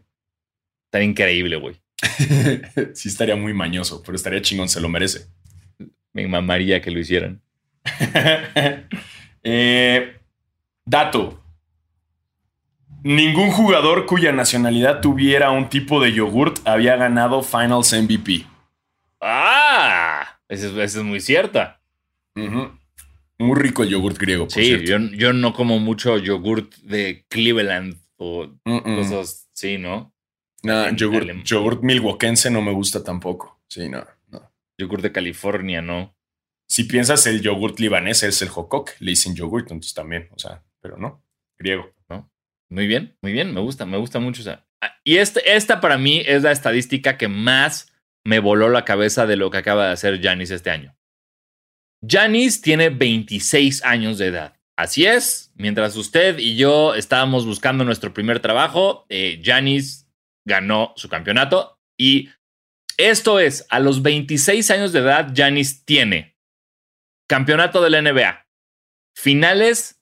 [0.86, 1.76] Estaría increíble, güey.
[2.94, 5.28] sí, estaría muy mañoso, pero estaría chingón, se lo merece.
[6.14, 7.42] Me mamaría que lo hicieran.
[9.48, 10.18] Eh,
[10.86, 11.40] dato.
[13.04, 18.44] Ningún jugador cuya nacionalidad tuviera un tipo de yogurt había ganado Finals MVP.
[19.22, 20.40] ¡Ah!
[20.50, 21.80] Esa es, muy cierta.
[22.34, 27.98] Muy rico el yogurt griego, por Sí, yo, yo no como mucho yogurt de Cleveland
[28.18, 30.12] o cosas sí, ¿no?
[30.64, 33.60] No, yogurt, yogurt no me gusta tampoco.
[33.68, 34.42] Sí, no, no.
[34.80, 36.15] Yogurt de California, ¿no?
[36.68, 40.64] Si piensas el yogurt libanés es el hokok, le dicen yogurt, entonces también, o sea,
[40.82, 41.24] pero no,
[41.58, 41.92] griego.
[42.68, 44.42] Muy bien, muy bien, me gusta, me gusta mucho.
[44.42, 44.66] esa.
[44.82, 49.28] Ah, Y este, esta para mí es la estadística que más me voló la cabeza
[49.28, 50.98] de lo que acaba de hacer Janis este año.
[52.06, 54.58] Janis tiene 26 años de edad.
[54.76, 59.06] Así es, mientras usted y yo estábamos buscando nuestro primer trabajo,
[59.42, 60.08] Janis
[60.44, 62.30] ganó su campeonato y
[62.98, 66.35] esto es, a los 26 años de edad, Janis tiene
[67.28, 68.48] campeonato de la NBA,
[69.16, 70.02] finales,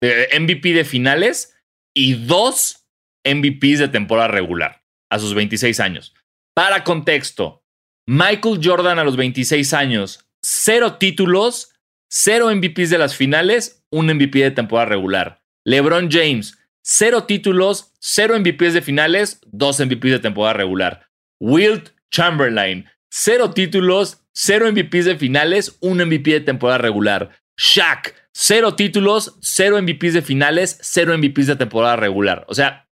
[0.00, 1.56] MVP de finales
[1.94, 2.86] y dos
[3.24, 6.14] MVPs de temporada regular a sus 26 años.
[6.54, 7.64] Para contexto,
[8.06, 11.72] Michael Jordan a los 26 años, cero títulos,
[12.10, 15.42] cero MVPs de las finales, un MVP de temporada regular.
[15.64, 21.08] LeBron James, cero títulos, cero MVPs de finales, dos MVPs de temporada regular.
[21.40, 27.30] Wilt Chamberlain, cero títulos, cero MVPs de finales, un MVP de temporada regular.
[27.58, 32.46] Shaq, cero títulos, cero MVPs de finales, cero MVPs de temporada regular.
[32.48, 32.88] O sea,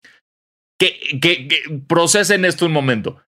[0.78, 3.22] que, que, que procesen esto un momento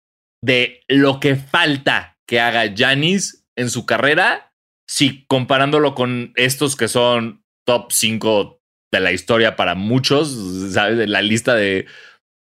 [0.43, 4.53] de lo que falta que haga Janis en su carrera,
[4.89, 8.61] si comparándolo con estos que son top 5
[8.93, 10.97] de la historia para muchos, ¿sabes?
[10.97, 11.87] De la lista de,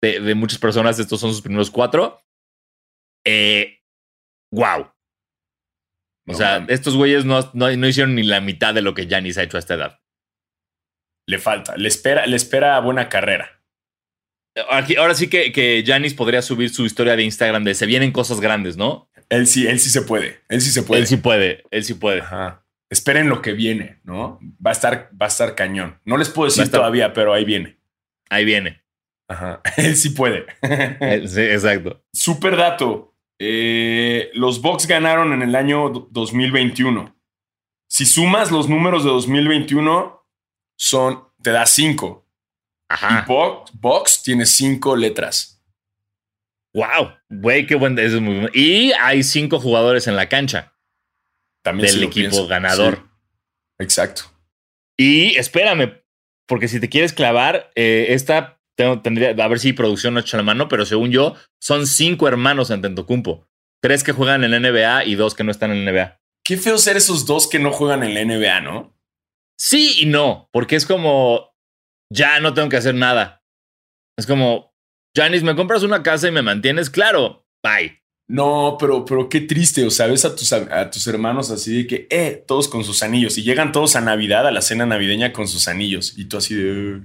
[0.01, 2.21] de, muchas personas, estos son sus primeros cuatro.
[3.25, 3.74] Eh,
[4.51, 4.81] wow.
[6.27, 9.07] O No sea, estos güeyes no, no, no hicieron ni la mitad de lo que
[9.07, 9.99] Janis ha hecho a esta edad.
[11.27, 13.63] Le falta, le espera, le espera buena carrera.
[14.71, 18.11] Aquí, ahora sí que, que Janis podría subir su historia de Instagram de se vienen
[18.11, 19.09] cosas grandes, ¿no?
[19.29, 21.01] Él sí, él sí se puede, él sí se puede.
[21.01, 22.21] Él sí puede, él sí puede.
[22.21, 22.65] Ajá.
[22.89, 24.39] Esperen lo que viene, ¿no?
[24.65, 25.99] Va a estar, va a estar cañón.
[26.05, 27.79] No les puedo decir estar- todavía, pero ahí viene.
[28.29, 28.83] Ahí viene.
[29.27, 29.61] Ajá.
[29.77, 30.45] Él sí puede.
[31.27, 32.05] Sí, exacto.
[32.13, 33.14] Super dato.
[33.39, 37.15] Eh, los Bucks ganaron en el año do- 2021.
[37.89, 40.25] Si sumas los números de 2021,
[40.77, 42.25] son, te da 5.
[42.89, 43.23] Ajá.
[43.25, 45.63] Y Bucks, Bucks tiene 5 letras.
[46.73, 47.13] Wow.
[47.29, 47.97] Güey, qué buen.
[47.97, 48.49] Eso es muy bueno.
[48.53, 50.75] Y hay cinco jugadores en la cancha
[51.63, 52.47] También del si equipo pienso.
[52.47, 52.95] ganador.
[52.97, 54.23] Sí, exacto.
[54.97, 56.01] Y espérame,
[56.47, 60.37] porque si te quieres clavar, eh, esta tengo- tendría, a ver si producción no echa
[60.37, 63.47] la mano, pero según yo, son cinco hermanos en Tentocumpo.
[63.81, 66.19] Tres que juegan en la NBA y dos que no están en la NBA.
[66.43, 68.95] Qué feo ser esos dos que no juegan en la NBA, ¿no?
[69.59, 71.55] Sí y no, porque es como,
[72.11, 73.43] ya no tengo que hacer nada.
[74.17, 74.73] Es como,
[75.15, 76.89] Janis, ¿me compras una casa y me mantienes?
[76.89, 78.01] Claro, bye.
[78.27, 79.85] No, pero, pero qué triste.
[79.85, 83.03] O sea, ves a tus, a tus hermanos así de que, eh, todos con sus
[83.03, 83.37] anillos.
[83.37, 86.17] Y llegan todos a Navidad, a la cena navideña con sus anillos.
[86.17, 87.01] Y tú así de.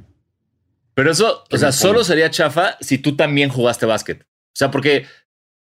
[1.00, 4.20] Pero eso, o sea, solo sería chafa si tú también jugaste básquet.
[4.20, 5.06] O sea, porque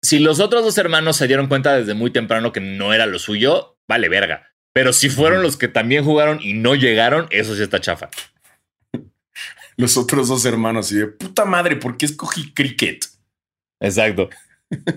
[0.02, 3.18] si los otros dos hermanos se dieron cuenta desde muy temprano que no era lo
[3.18, 4.48] suyo, vale verga.
[4.72, 8.08] Pero si fueron los que también jugaron y no llegaron, eso sí está chafa.
[9.76, 13.04] Los otros dos hermanos y de puta madre, ¿por qué escogí cricket?
[13.78, 14.30] Exacto.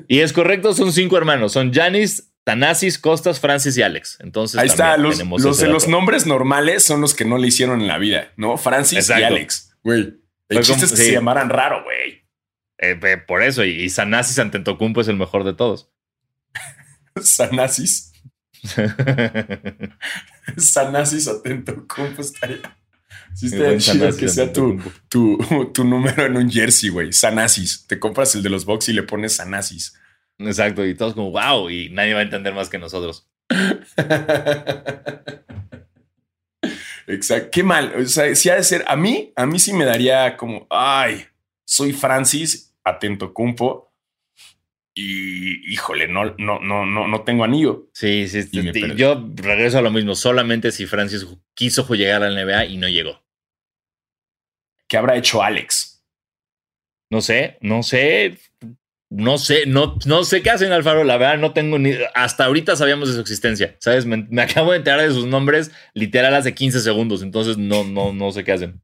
[0.07, 1.51] y es correcto, son cinco hermanos.
[1.51, 4.15] Son Janis, Tanasis, Costas, Francis y Alex.
[4.21, 5.21] Entonces, Ahí está, los,
[5.89, 8.55] nombres normales son los que no le hicieron en la vida, ¿no?
[8.55, 9.11] Francis y.
[9.11, 10.17] Alex, güey.
[10.49, 11.05] El Fue chiste como- es que sí.
[11.05, 12.23] se llamaran raro, güey.
[12.81, 15.89] Eh, eh, por eso, y, y Sanasis Antetokounmpo es el mejor de todos.
[17.21, 18.13] Sanasis.
[20.57, 22.77] Sanasis atento, ¿cómo estaría?
[23.35, 24.91] Sí, buen chido que sea tu, Antetokounmpo.
[25.07, 27.13] tu, tu número en un jersey, güey.
[27.13, 27.85] Sanasis.
[27.87, 29.95] Te compras el de los box y le pones Sanasis.
[30.39, 33.27] Exacto, y todos como, wow, y nadie va a entender más que nosotros.
[37.09, 37.49] Exacto.
[37.51, 37.93] Qué mal.
[37.95, 38.85] O sea, si ha de ser.
[38.87, 41.25] A mí, a mí sí me daría como, ay,
[41.65, 43.91] soy Francis, atento cumpo.
[44.93, 47.89] Y híjole, no, no, no, no, no tengo anillo.
[47.93, 48.95] Sí, sí, sí, perdí.
[48.95, 52.89] yo regreso a lo mismo, solamente si Francis quiso llegar a la NBA y no
[52.89, 53.23] llegó.
[54.87, 56.03] ¿Qué habrá hecho Alex?
[57.09, 58.37] No sé, no sé.
[59.11, 61.93] No sé, no, no sé qué hacen Alfaro, la verdad no tengo ni...
[62.13, 64.05] Hasta ahorita sabíamos de su existencia, ¿sabes?
[64.05, 68.13] Me, me, acabo de enterar de sus nombres literal hace 15 segundos, entonces no, no,
[68.13, 68.81] no sé qué hacen.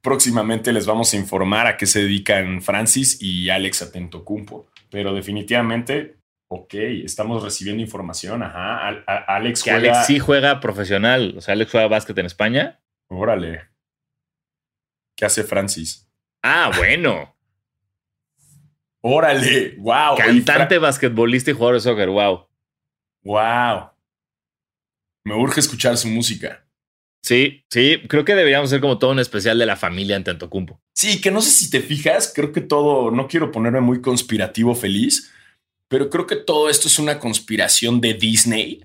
[0.00, 5.14] Próximamente les vamos a informar a qué se dedican Francis y Alex Atento Cumpo, pero
[5.14, 6.16] definitivamente,
[6.50, 8.88] ok, estamos recibiendo información, ajá,
[9.28, 9.92] Alex que juega...
[9.92, 12.80] Alex sí juega profesional, o sea, Alex juega básquet en España.
[13.08, 13.68] Órale.
[15.16, 16.10] ¿Qué hace Francis?
[16.42, 17.36] Ah, bueno.
[19.02, 20.16] Órale, wow.
[20.16, 22.46] Cantante, basquetbolista y jugador de soccer, wow.
[23.24, 23.90] Wow.
[25.24, 26.64] Me urge escuchar su música.
[27.24, 30.80] Sí, sí, creo que deberíamos ser como todo un especial de la familia en Tantocumpo.
[30.94, 34.74] Sí, que no sé si te fijas, creo que todo, no quiero ponerme muy conspirativo
[34.74, 35.32] feliz,
[35.88, 38.84] pero creo que todo esto es una conspiración de Disney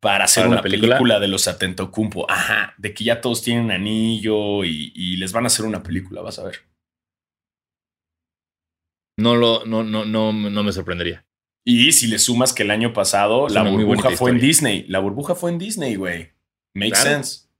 [0.00, 1.20] para hacer una película?
[1.20, 2.30] de los Atentocumpo.
[2.30, 6.22] Ajá, de que ya todos tienen anillo y, y les van a hacer una película,
[6.22, 6.69] vas a ver.
[9.20, 11.24] No, lo, no, no, no, no me sorprendería.
[11.64, 14.84] Y si le sumas que el año pasado la burbuja fue en Disney.
[14.88, 16.30] La burbuja fue en Disney, güey.
[16.74, 17.50] Makes sense.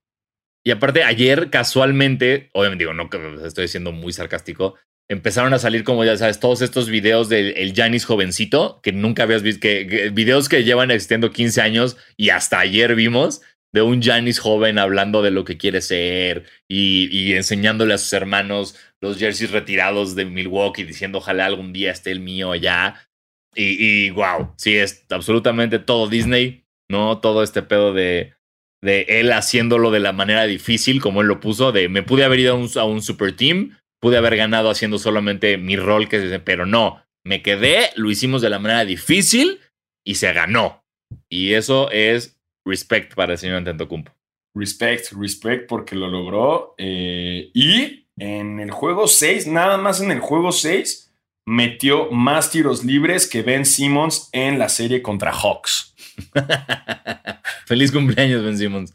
[0.64, 4.74] Y aparte, ayer casualmente, obviamente digo, no que estoy siendo muy sarcástico,
[5.08, 9.42] empezaron a salir, como ya sabes, todos estos videos del Janis jovencito, que nunca habías
[9.42, 13.42] visto, que, videos que llevan existiendo 15 años y hasta ayer vimos,
[13.72, 18.12] de un Janis joven hablando de lo que quiere ser y, y enseñándole a sus
[18.12, 23.08] hermanos los jerseys retirados de Milwaukee diciendo ojalá algún día esté el mío allá.
[23.54, 27.18] Y, y wow, sí, es absolutamente todo Disney, ¿no?
[27.18, 28.34] Todo este pedo de,
[28.82, 32.40] de él haciéndolo de la manera difícil, como él lo puso, de me pude haber
[32.40, 37.04] ido a un, super team, pude haber ganado haciendo solamente mi rol, que, pero no,
[37.24, 39.60] me quedé, lo hicimos de la manera difícil
[40.04, 40.84] y se ganó.
[41.28, 44.12] Y eso es respect para el señor Antetokounmpo.
[44.54, 46.74] Respect, respect porque lo logró.
[46.78, 51.12] Eh, y en el juego 6, nada más en el juego 6,
[51.46, 55.94] metió más tiros libres que Ben Simmons en la serie contra Hawks.
[57.66, 58.94] Feliz cumpleaños, Ben Simmons.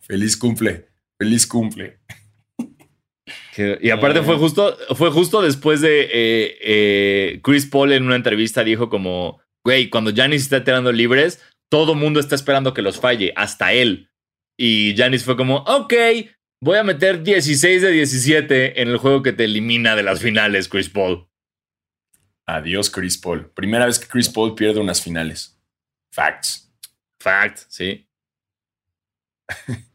[0.00, 0.88] Feliz cumple,
[1.18, 1.98] feliz cumple.
[3.80, 8.64] Y aparte fue justo, fue justo después de eh, eh, Chris Paul en una entrevista
[8.64, 11.40] dijo como, güey, cuando Giannis está tirando libres,
[11.72, 14.10] todo mundo está esperando que los falle, hasta él.
[14.58, 15.94] Y Giannis fue como, ok,
[16.64, 20.68] Voy a meter 16 de 17 en el juego que te elimina de las finales,
[20.68, 21.26] Chris Paul.
[22.46, 23.50] Adiós, Chris Paul.
[23.50, 25.60] Primera vez que Chris Paul pierde unas finales.
[26.12, 26.72] Facts.
[27.18, 28.08] Facts, sí.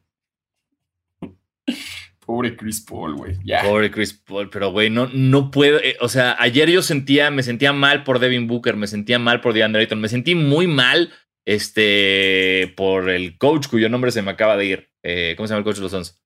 [2.19, 3.37] Pobre Chris Paul, güey.
[3.63, 5.79] Pobre Chris Paul, pero güey, no, no puedo.
[5.79, 9.39] Eh, o sea, ayer yo sentía, me sentía mal por Devin Booker, me sentía mal
[9.39, 11.13] por DeAndre Ayton, me sentí muy mal
[11.47, 14.89] este, por el coach cuyo nombre se me acaba de ir.
[15.01, 16.21] Eh, ¿Cómo se llama el coach de los Suns?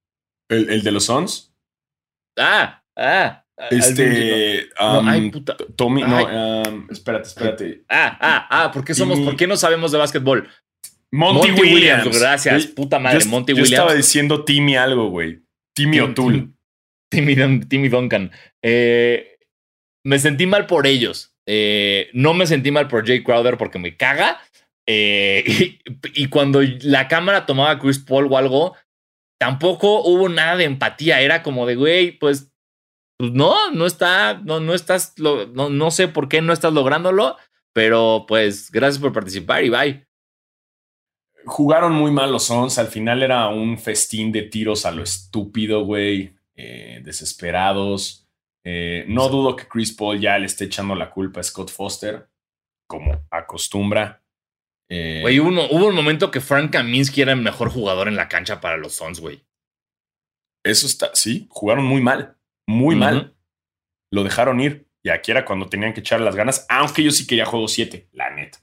[0.50, 1.56] ¿El, de los Sons?
[2.38, 3.46] Ah, ah.
[3.70, 4.68] Este.
[4.80, 5.56] no, um, puta.
[5.76, 7.84] Tommy, no, um, espérate, espérate.
[7.88, 10.50] Ah, ah, ah, ¿por qué somos, por qué no sabemos de básquetbol?
[11.12, 12.20] Monty, Williams.
[12.20, 13.24] Gracias, puta madre.
[13.26, 13.72] Monty yo Williams.
[13.72, 15.44] estaba diciendo Timmy algo, güey.
[15.76, 16.48] Timmy O'Toole.
[17.12, 17.36] Timmy,
[17.68, 18.32] Timmy Duncan.
[18.64, 19.38] Eh,
[20.04, 21.36] me sentí mal por ellos.
[21.46, 24.42] Eh, no me sentí mal por Jay Crowder porque me caga.
[24.88, 25.44] Eh,
[26.14, 28.76] y, y, cuando la cámara tomaba a Chris Paul o algo,
[29.40, 31.22] tampoco hubo nada de empatía.
[31.22, 32.52] Era como de, güey, pues,
[33.18, 37.38] pues no, no está, no, no estás, no, no sé por qué no estás lográndolo,
[37.74, 40.08] pero pues gracias por participar y bye.
[41.46, 42.78] Jugaron muy mal los Sons.
[42.78, 46.36] Al final era un festín de tiros a lo estúpido, güey.
[46.56, 48.28] Eh, desesperados.
[48.64, 52.30] Eh, no dudo que Chris Paul ya le esté echando la culpa a Scott Foster,
[52.88, 54.21] como acostumbra.
[54.94, 58.60] Eh, güey, hubo, un momento que Frank Kaminsky era el mejor jugador en la cancha
[58.60, 59.42] para los Suns, güey.
[60.66, 62.36] Eso está, sí, jugaron muy mal,
[62.68, 63.34] muy mal.
[64.12, 64.86] Lo dejaron ir.
[65.02, 68.10] Y aquí era cuando tenían que echar las ganas, aunque yo sí quería juego 7,
[68.12, 68.60] la neta.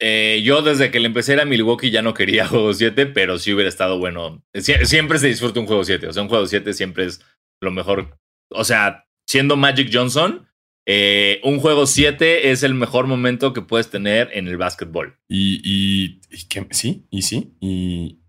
[0.00, 3.06] Eh, yo desde que le empecé a ir a Milwaukee ya no quería juego 7,
[3.06, 4.44] pero sí hubiera estado bueno.
[4.52, 6.08] siempre se disfruta un juego 7.
[6.08, 7.24] O sea, un juego 7 siempre es
[7.62, 8.18] lo mejor.
[8.50, 10.46] O sea, siendo Magic Johnson,
[10.90, 15.18] eh, un juego 7 es el mejor momento que puedes tener en el básquetbol.
[15.28, 16.18] Y, y,
[16.48, 18.20] que, sí, y sí, y,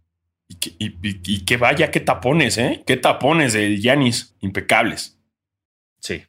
[0.50, 2.84] y, que vaya, qué tapones, ¿eh?
[2.86, 5.18] Qué tapones de Yanis, impecables.
[6.02, 6.24] Sí,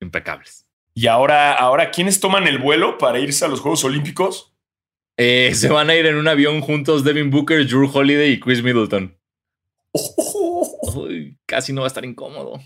[0.00, 0.64] impecables.
[0.94, 4.54] Y ahora, ahora, ¿quiénes toman el vuelo para irse a los Juegos Olímpicos?
[5.16, 8.62] Eh, se van a ir en un avión juntos Devin Booker, Drew Holiday y Chris
[8.62, 9.18] Middleton.
[11.46, 12.60] casi no va a estar incómodo.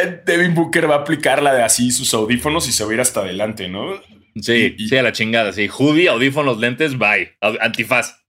[0.00, 2.94] Eh, Devin Booker va a aplicar la de así sus audífonos y se va a
[2.94, 4.00] ir hasta adelante, ¿no?
[4.40, 5.68] Sí, sí, a la chingada, sí.
[5.68, 7.36] Hoodie, audífonos, lentes, bye.
[7.60, 8.22] Antifaz.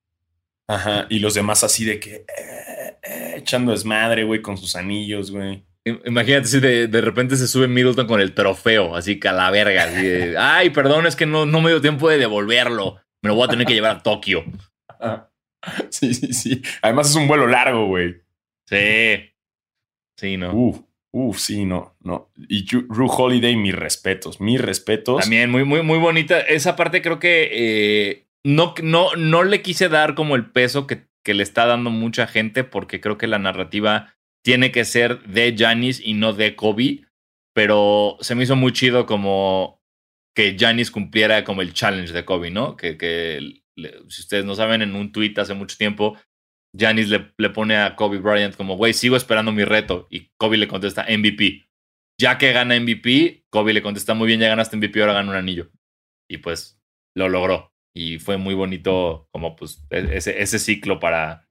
[0.68, 5.32] Ajá, y los demás así de que eh, eh, echando desmadre, güey, con sus anillos,
[5.32, 5.64] güey.
[6.06, 9.52] Imagínate si de, de, repente se sube Middleton con el trofeo, así que a la
[9.52, 9.90] verga.
[10.38, 13.02] Ay, perdón, es que no, no me dio tiempo de devolverlo.
[13.22, 14.44] Me lo voy a tener que llevar a Tokio.
[15.90, 16.62] Sí, sí, sí.
[16.82, 18.22] Además es un vuelo largo, güey.
[18.66, 19.32] Sí.
[20.18, 20.54] Sí, no.
[20.54, 20.82] Uf,
[21.14, 22.32] uf, sí, no, no.
[22.50, 25.22] Y Ru Holiday, mis respetos, mis respetos.
[25.22, 26.40] También muy, muy, muy bonita.
[26.40, 31.06] Esa parte creo que eh, no, no, no le quise dar como el peso que,
[31.24, 35.56] que le está dando mucha gente porque creo que la narrativa tiene que ser de
[35.58, 37.06] Janis y no de Kobe.
[37.54, 39.80] Pero se me hizo muy chido como
[40.36, 42.76] que Janis cumpliera como el challenge de Kobe, ¿no?
[42.76, 43.62] Que, que
[44.10, 46.18] si ustedes no saben, en un tweet hace mucho tiempo,
[46.78, 50.08] Janis le, le, pone a Kobe Bryant como, güey, sigo esperando mi reto.
[50.10, 51.68] Y Kobe le contesta MVP.
[52.18, 55.38] Ya que gana MVP, Kobe le contesta, muy bien, ya ganaste MVP, ahora gana un
[55.38, 55.72] anillo.
[56.28, 56.80] Y pues
[57.16, 57.74] lo logró.
[57.94, 61.48] Y fue muy bonito como pues e, ese, ese ciclo para,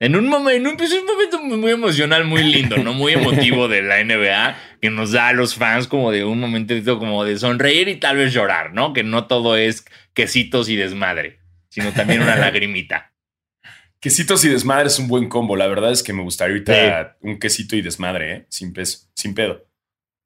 [0.00, 2.92] en un, momento, en un, momento muy emocional, muy lindo, ¿no?
[2.92, 6.98] Muy emotivo de la NBA, que nos da a los fans como de un momentito
[6.98, 8.92] como de sonreír y tal vez llorar, ¿no?
[8.92, 11.38] Que no todo es quesitos y desmadre,
[11.70, 13.13] sino también una lagrimita.
[14.04, 15.56] Quesitos y desmadre es un buen combo.
[15.56, 18.46] La verdad es que me gustaría ahorita un quesito y desmadre, ¿eh?
[18.50, 19.66] Sin peso, sin pedo.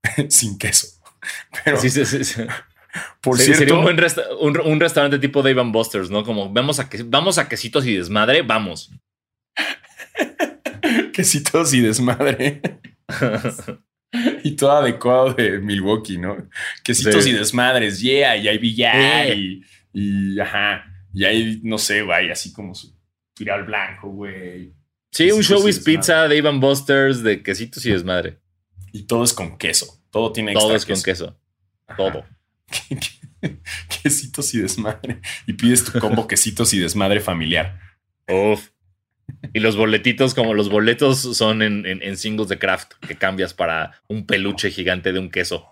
[0.30, 1.00] sin queso.
[1.64, 1.80] Pero.
[1.80, 2.42] Sí, sí, sí.
[3.20, 3.96] Por cierto, sería un, buen
[4.66, 6.24] un, restaurante tipo Dave Busters, ¿no?
[6.24, 8.90] Como vamos a, vamos a quesitos y desmadre, vamos.
[11.12, 12.60] Quesitos y desmadre.
[14.42, 16.48] y todo adecuado de Milwaukee, ¿no?
[16.82, 19.62] Quesitos y desmadres, yeah, y hay billar y,
[19.92, 22.97] y, ajá, y hay, no sé, güey, así como su
[23.38, 24.74] tirar blanco, güey.
[25.10, 28.38] Sí, un showbiz pizza de Ivan Busters de quesitos y desmadre.
[28.92, 31.38] Y todo es con queso, todo tiene Todo es con queso,
[31.96, 32.24] todo.
[34.02, 35.20] quesitos y desmadre.
[35.46, 37.78] Y pides tu combo quesitos y desmadre familiar.
[38.28, 38.70] Uf.
[39.52, 44.26] Y los boletitos, como los boletos son en, singles de craft, que cambias para un
[44.26, 45.66] peluche gigante de un queso.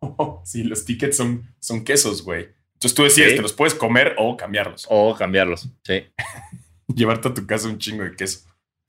[0.44, 2.48] sí, los tickets son, son quesos, güey.
[2.74, 4.86] Entonces tú decides, te los puedes comer o cambiarlos.
[4.88, 6.04] O cambiarlos, sí.
[6.94, 8.40] Llevarte a tu casa un chingo de queso.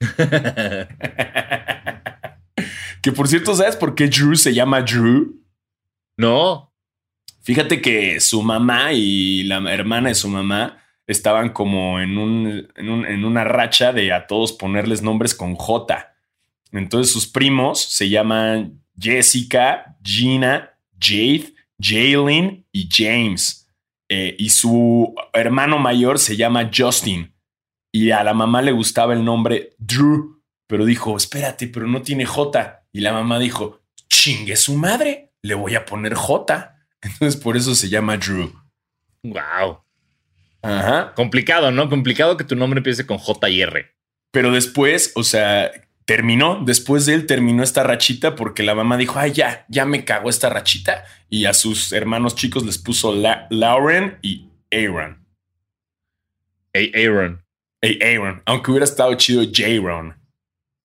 [3.02, 5.40] que por cierto, ¿sabes por qué Drew se llama Drew?
[6.16, 6.72] No.
[7.42, 13.24] Fíjate que su mamá y la hermana de su mamá estaban como en, un, en,
[13.24, 16.14] una racha de a todos ponerles nombres con J.
[16.72, 20.70] Entonces sus primos se llaman Jessica, Gina,
[21.00, 23.68] Jade, Jalen y James.
[24.08, 27.32] Eh, y su hermano mayor se llama Justin.
[27.92, 32.24] Y a la mamá le gustaba el nombre Drew, pero dijo, espérate, pero no tiene
[32.24, 32.84] J.
[32.92, 36.76] Y la mamá dijo, chingue su madre, le voy a poner J.
[37.02, 38.52] Entonces por eso se llama Drew.
[39.22, 39.82] Wow.
[40.62, 41.14] Ajá.
[41.14, 41.88] Complicado, ¿no?
[41.88, 43.94] Complicado que tu nombre empiece con J y R.
[44.30, 45.70] Pero después, o sea,
[46.04, 50.04] terminó, después de él terminó esta rachita porque la mamá dijo, ay, ya, ya me
[50.04, 51.04] cagó esta rachita.
[51.28, 53.14] Y a sus hermanos chicos les puso
[53.50, 55.26] Lauren y Aaron.
[56.74, 57.42] Aaron.
[57.82, 58.42] Aaron.
[58.46, 59.42] Aunque hubiera estado chido.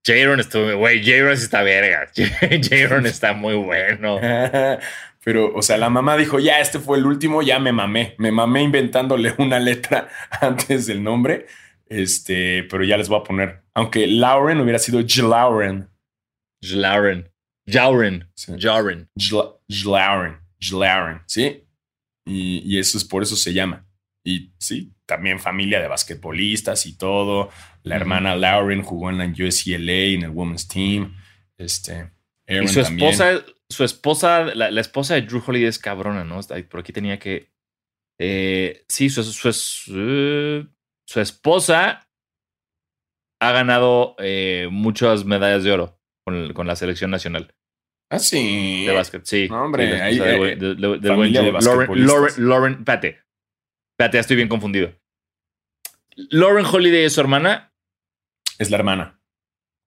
[0.06, 2.10] Jaron estuvo, güey, Jaron está verga.
[2.70, 4.20] Jaron está muy bueno.
[5.26, 8.14] Pero, o sea, la mamá dijo, ya, este fue el último, ya me mamé.
[8.20, 10.08] Me mamé inventándole una letra
[10.40, 11.48] antes del nombre.
[11.88, 13.64] Este, pero ya les voy a poner.
[13.74, 15.90] Aunque Lauren hubiera sido Jlauren.
[16.62, 17.32] Jlauren.
[17.68, 18.28] Jauren.
[18.60, 19.10] Jauren.
[19.68, 20.38] Jlauren.
[20.60, 21.22] Jlauren.
[21.26, 21.64] ¿Sí?
[22.28, 23.85] Y, y, eso es por eso se llama.
[24.28, 27.52] Y sí, también familia de basquetbolistas y todo.
[27.84, 31.16] La hermana Lauren jugó en la USCLA, en el Women's Team.
[31.58, 32.10] Este,
[32.48, 36.40] y su esposa, su esposa, la, esposa de Drew Holiday es cabrona, ¿no?
[36.70, 37.54] Por aquí tenía que.
[38.20, 42.10] Eh, sí, su, su, esposa
[43.40, 47.54] ha ganado eh, muchas medallas de oro con, con, la selección nacional.
[48.10, 48.86] Ah, sí.
[48.88, 49.48] De básquet, sí.
[49.52, 50.18] hombre, ahí.
[50.18, 53.25] Del buen Lauren, Lauren, espérate.
[53.96, 54.94] Espérate, ya estoy bien confundido.
[56.30, 57.74] Lauren Holiday es su hermana.
[58.60, 59.22] Es la hermana.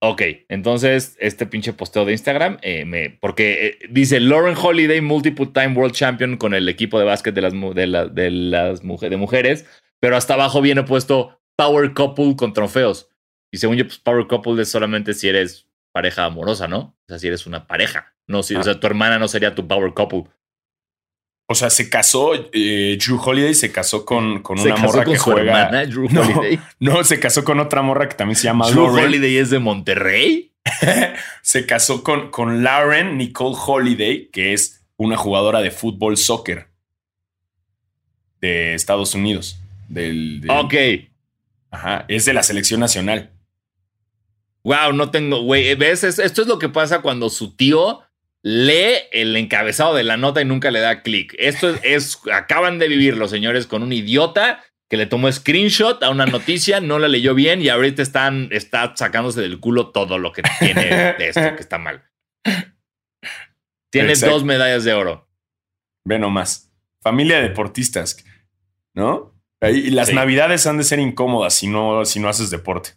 [0.00, 5.48] Ok, entonces este pinche posteo de Instagram, eh, me, porque eh, dice Lauren Holiday, multiple
[5.52, 9.66] time world champion con el equipo de básquet de las, de, de las de mujeres,
[10.00, 13.11] pero hasta abajo viene puesto power couple con trofeos.
[13.52, 16.78] Y según yo, pues power couple es solamente si eres pareja amorosa, ¿no?
[16.78, 18.14] O sea, si eres una pareja.
[18.28, 20.24] No, si, o sea, tu hermana no sería tu power couple.
[21.51, 25.62] O sea, se casó, eh, Drew Holiday se casó con, con una morra que juega.
[25.62, 26.61] Hermana, Drew Holiday?
[26.78, 30.53] No, se casó con otra morra que también se llama Drew Holiday es de Monterrey.
[31.42, 36.68] se casó con, con Lauren Nicole Holiday, que es una jugadora de fútbol soccer
[38.42, 39.59] de Estados Unidos.
[39.88, 40.74] Del, ok.
[41.70, 43.30] Ajá, es de la selección nacional.
[44.64, 45.74] Wow, no tengo, güey.
[45.76, 46.05] ¿Ves?
[46.05, 48.03] Esto es lo que pasa cuando su tío
[48.49, 51.34] lee el encabezado de la nota y nunca le da clic.
[51.38, 56.09] Esto es, acaban de vivir los señores con un idiota que le tomó screenshot a
[56.09, 60.32] una noticia, no la leyó bien y ahorita están, está sacándose del culo todo lo
[60.32, 60.86] que tiene
[61.18, 62.05] de esto, que está mal.
[63.90, 65.28] Tiene dos medallas de oro.
[66.07, 66.72] Ve nomás.
[67.03, 68.24] Familia de deportistas,
[68.94, 69.38] ¿no?
[69.61, 72.90] Y las navidades han de ser incómodas si no, si no haces deporte.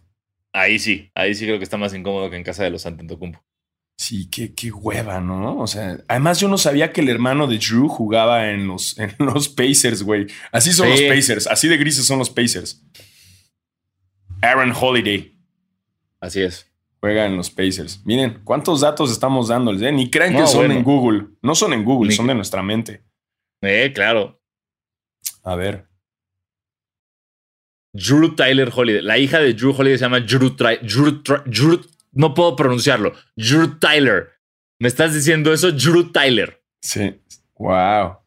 [0.54, 3.44] Ahí sí, ahí sí creo que está más incómodo que en casa de los Antetokounmpo.
[4.02, 5.60] Sí, qué, qué hueva, ¿no?
[5.60, 9.14] O sea, además yo no sabía que el hermano de Drew jugaba en los, en
[9.20, 10.26] los Pacers, güey.
[10.52, 12.84] Así son los Pacers, así de grises son los Pacers.
[14.42, 15.40] Aaron Holiday.
[16.20, 16.66] Así es.
[17.00, 18.02] Juega en los Pacers.
[18.04, 19.92] Miren, cuántos datos estamos dándoles, ¿eh?
[19.92, 21.28] Ni crean que son en Google.
[21.44, 23.04] No son en Google, son de nuestra mente.
[23.62, 24.42] Eh, claro.
[25.44, 25.86] A ver.
[27.94, 29.04] Drew Tyler Holiday.
[29.04, 31.82] La hija de Drew Holiday se llama Drew, Drew, Drew
[32.12, 33.14] no puedo pronunciarlo.
[33.36, 34.30] Drew Tyler.
[34.80, 35.72] ¿Me estás diciendo eso?
[35.72, 36.62] Drew Tyler.
[36.82, 37.16] Sí.
[37.58, 38.18] Wow.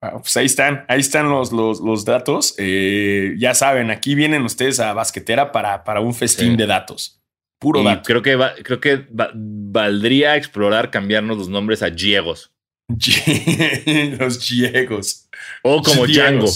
[0.00, 2.54] Pues ahí están, ahí están los, los, datos.
[2.58, 7.22] Eh, ya saben, aquí vienen ustedes a Basquetera para, para un festín de datos.
[7.60, 8.02] Puro dato.
[8.02, 12.52] Creo que, creo que valdría explorar cambiarnos los nombres a Diegos.
[14.18, 15.28] los Diegos.
[15.62, 16.50] O como Django.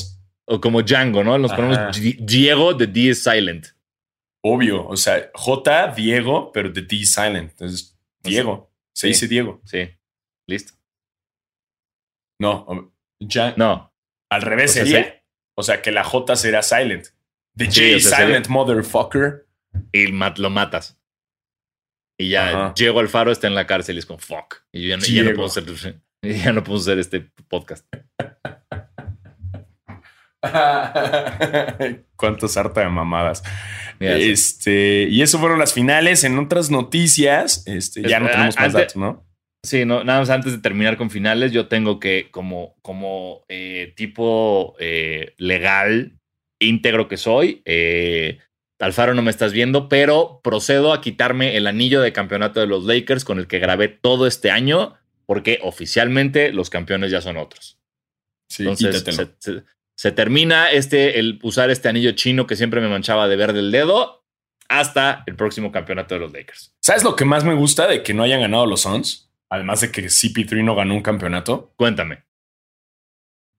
[0.47, 1.39] O como Django, ¿no?
[1.39, 3.76] Nos ponemos Diego, the D is silent
[4.45, 4.87] obvio.
[4.87, 7.51] O sea, J, Diego, pero de D silent.
[7.53, 8.73] Entonces, Diego.
[8.95, 9.61] Se dice Diego.
[9.65, 9.91] Sí.
[10.49, 10.75] Listo.
[12.41, 13.55] No, ya.
[13.57, 13.93] No.
[14.31, 15.23] Al revés sería.
[15.57, 17.09] O sea, que la J será silent.
[17.57, 19.47] The J silent motherfucker.
[19.93, 20.99] Y lo matas.
[22.19, 24.63] Y ya Diego Alfaro está en la cárcel y es como fuck.
[24.73, 25.65] Y ya, ya no puedo hacer,
[26.23, 27.87] ya no puedo hacer este podcast.
[32.17, 33.43] Cuántos harta de mamadas.
[34.01, 36.25] Este, y eso fueron las finales.
[36.25, 39.27] En otras noticias, este, ya no tenemos más datos, ¿no?
[39.63, 43.93] Sí, no, nada más antes de terminar con finales, yo tengo que, como, como eh,
[43.97, 46.21] tipo eh, legal,
[46.61, 48.39] íntegro que soy, eh,
[48.79, 52.85] Alfaro no me estás viendo, pero procedo a quitarme el anillo de campeonato de los
[52.85, 54.95] Lakers con el que grabé todo este año,
[55.25, 57.79] porque oficialmente los campeones ya son otros.
[58.49, 59.03] Sí, Entonces,
[59.39, 59.65] se
[60.13, 64.25] termina este, el usar este anillo chino que siempre me manchaba de verde el dedo
[64.69, 66.75] hasta el próximo campeonato de los Lakers.
[66.81, 69.31] ¿Sabes lo que más me gusta de que no hayan ganado los Suns?
[69.49, 71.73] Además de que CP3 no ganó un campeonato.
[71.77, 72.25] Cuéntame.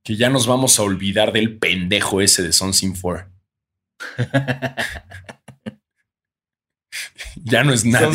[0.04, 3.30] Que ya nos vamos a olvidar del pendejo ese de Suns in 4.
[7.44, 8.12] ya no es nada.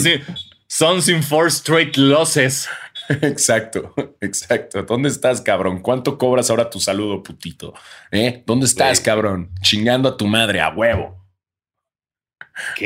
[0.69, 2.69] Suns in 4 straight losses.
[3.23, 4.83] Exacto, exacto.
[4.83, 5.81] ¿Dónde estás, cabrón?
[5.81, 7.75] ¿Cuánto cobras ahora tu saludo, putito?
[8.11, 8.43] ¿Eh?
[8.47, 9.51] ¿Dónde estás, cabrón?
[9.61, 11.27] Chingando a tu madre, a huevo.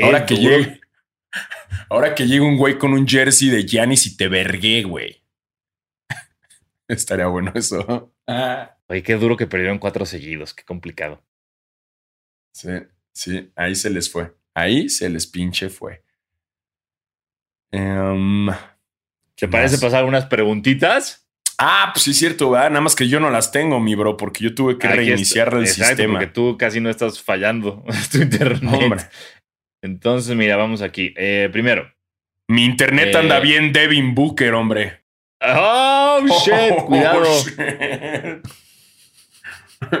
[0.01, 0.81] ahora que llegue,
[1.89, 5.23] ahora que llegue un güey con un jersey de Giannis y te vergué, güey.
[6.87, 8.13] Estaría bueno eso.
[8.25, 8.75] Ah.
[8.89, 11.21] Oye, qué duro que perdieron cuatro seguidos, qué complicado.
[12.53, 12.69] Sí,
[13.13, 14.33] sí, ahí se les fue.
[14.53, 16.03] Ahí se les pinche fue.
[17.71, 18.49] Um,
[19.37, 21.27] ¿Te parece pasar unas preguntitas?
[21.59, 22.69] Ah, pues sí es cierto, ¿verdad?
[22.69, 25.61] Nada más que yo no las tengo, mi bro, porque yo tuve que reiniciar el
[25.61, 26.19] Exacto, sistema.
[26.19, 29.09] Porque tú casi no estás fallando tu internet.
[29.83, 31.13] Entonces, mira, vamos aquí.
[31.15, 31.91] Eh, primero.
[32.47, 35.03] Mi internet anda eh, bien, Devin Booker, hombre.
[35.41, 37.23] Oh, shit, oh, cuidado.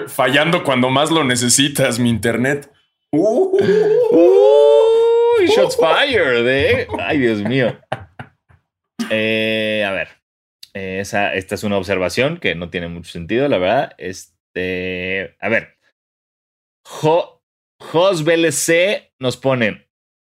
[0.07, 2.71] Fallando cuando más lo necesitas, mi internet.
[3.11, 3.57] Uh,
[5.47, 6.87] shots fired, eh.
[6.99, 7.77] Ay, Dios mío.
[9.09, 10.09] Eh, a ver,
[10.73, 13.93] esa, esta es una observación que no tiene mucho sentido, la verdad.
[13.97, 15.77] Este, a ver,
[16.85, 17.37] jo,
[17.79, 19.87] Jos VLC nos pone,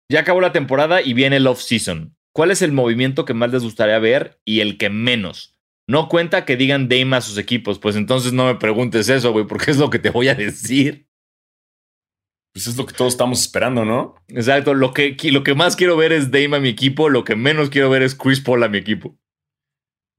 [0.09, 2.15] ya acabó la temporada y viene el off-season.
[2.33, 5.57] ¿Cuál es el movimiento que más les gustaría ver y el que menos?
[5.87, 9.45] No cuenta que digan Dame a sus equipos, pues entonces no me preguntes eso, güey,
[9.45, 11.07] porque es lo que te voy a decir.
[12.53, 14.15] Pues es lo que todos estamos esperando, ¿no?
[14.27, 14.73] Exacto.
[14.73, 17.09] Lo que, lo que más quiero ver es Dame a mi equipo.
[17.09, 19.17] Lo que menos quiero ver es Chris Paul a mi equipo.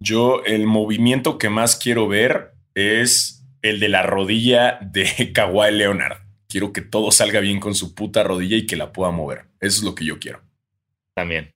[0.01, 6.19] Yo, el movimiento que más quiero ver es el de la rodilla de Kawhi Leonard.
[6.49, 9.47] Quiero que todo salga bien con su puta rodilla y que la pueda mover.
[9.61, 10.43] Eso es lo que yo quiero.
[11.15, 11.53] También.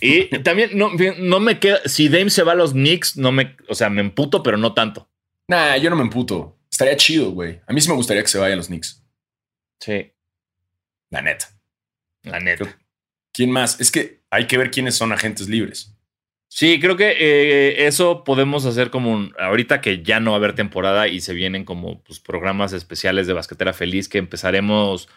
[0.00, 1.80] Y también no, no me queda.
[1.84, 3.56] Si Dame se va a los Knicks, no me.
[3.68, 5.08] O sea, me emputo, pero no tanto.
[5.48, 6.58] Nah, yo no me emputo.
[6.70, 7.60] Estaría chido, güey.
[7.66, 9.05] A mí sí me gustaría que se vaya a los Knicks.
[9.80, 10.12] Sí.
[11.10, 11.46] La neta.
[12.22, 12.78] La neta.
[13.32, 13.80] ¿Quién más?
[13.80, 15.96] Es que hay que ver quiénes son agentes libres.
[16.48, 20.38] Sí, creo que eh, eso podemos hacer como un, ahorita que ya no va a
[20.38, 25.08] haber temporada y se vienen como pues, programas especiales de basquetera feliz que empezaremos.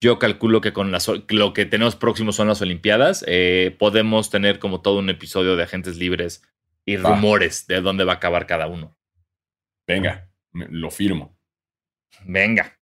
[0.00, 3.24] Yo calculo que con las, lo que tenemos próximo son las Olimpiadas.
[3.26, 6.42] Eh, podemos tener como todo un episodio de agentes libres
[6.84, 8.96] y rumores de dónde va a acabar cada uno.
[9.86, 11.36] Venga, lo firmo.
[12.24, 12.78] Venga.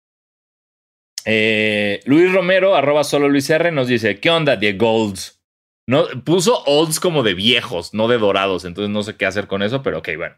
[1.26, 5.42] Eh, Luis Romero, arroba solo Luis R, nos dice: ¿Qué onda, The Golds?
[5.88, 8.66] No, puso olds como de viejos, no de dorados.
[8.66, 10.36] Entonces no sé qué hacer con eso, pero ok, bueno.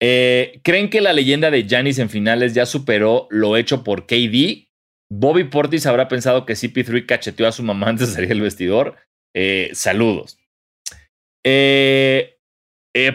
[0.00, 4.68] Eh, ¿Creen que la leyenda de Janis en finales ya superó lo hecho por KD?
[5.10, 8.96] Bobby Portis habrá pensado que CP3 cacheteó a su mamá antes de salir del vestidor.
[9.34, 10.38] Eh, saludos.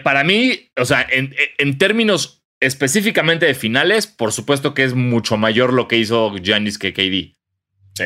[0.02, 5.36] Para mí, o sea, en, en, términos específicamente de finales, por supuesto que es mucho
[5.36, 7.36] mayor lo que hizo Giannis que KD.
[7.94, 8.04] Sí.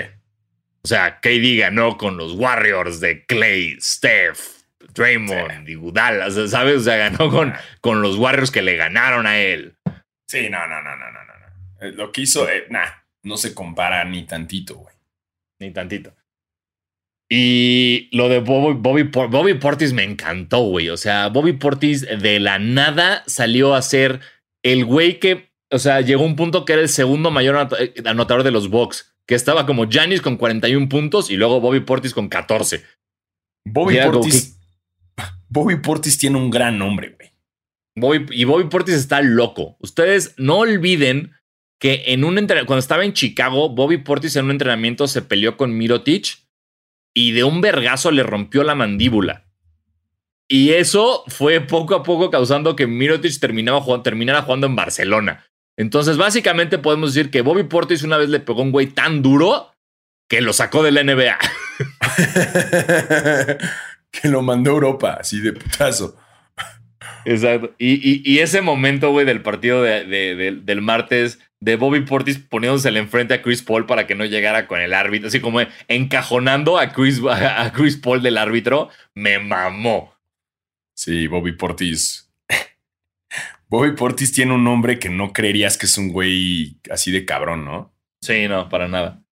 [0.83, 4.41] O sea, KD ganó con los Warriors de Clay, Steph,
[4.95, 6.77] Draymond y Gudala, ¿sabes?
[6.77, 9.77] O sea, ganó con, con los Warriors que le ganaron a él.
[10.27, 11.87] Sí, no, no, no, no, no, no.
[11.87, 12.89] Eh, lo que hizo, eh, nah,
[13.23, 14.95] no se compara ni tantito, güey.
[15.59, 16.15] Ni tantito.
[17.29, 20.89] Y lo de Bobby, Bobby, Bobby Portis me encantó, güey.
[20.91, 24.21] O sea, Bobby Portis de la nada salió a ser
[24.73, 27.95] el güey que, o sea, llegó a un punto que era el segundo mayor eh,
[28.05, 32.15] anotador de los Bucks, que estaba como Janis con 41 puntos y luego Bobby Portis
[32.15, 32.83] con 14.
[33.65, 34.59] Bobby Portis
[35.49, 37.33] Bobby Portis tiene un gran nombre, güey.
[37.95, 39.77] Bobby, y Bobby Portis está loco.
[39.81, 41.33] Ustedes no olviden
[41.81, 45.77] que en un cuando estaba en Chicago, Bobby Portis en un entrenamiento se peleó con
[45.77, 46.39] Mirotic
[47.15, 49.46] y de un vergazo le rompió la mandíbula.
[50.49, 55.45] Y eso fue poco a poco causando que Mirotic terminaba terminara jugando en Barcelona.
[55.77, 59.73] Entonces, básicamente podemos decir que Bobby Portis una vez le pegó un güey tan duro
[60.29, 61.39] que lo sacó de la NBA.
[64.11, 66.17] que lo mandó a Europa, así de putazo.
[67.25, 67.75] Exacto.
[67.79, 73.63] Y, ese momento, güey, del partido del martes, de Bobby Portis poniéndose enfrente a Chris
[73.63, 77.97] Paul para que no llegara con el árbitro, así como encajonando a Chris, a Chris
[77.97, 80.16] Paul del árbitro, me mamó.
[80.97, 82.33] Sí, Bobby Portis.
[83.69, 87.65] Bobby Portis tiene un nombre que no creerías que es un güey así de cabrón,
[87.65, 87.93] ¿no?
[88.21, 89.23] Sí, no, para nada.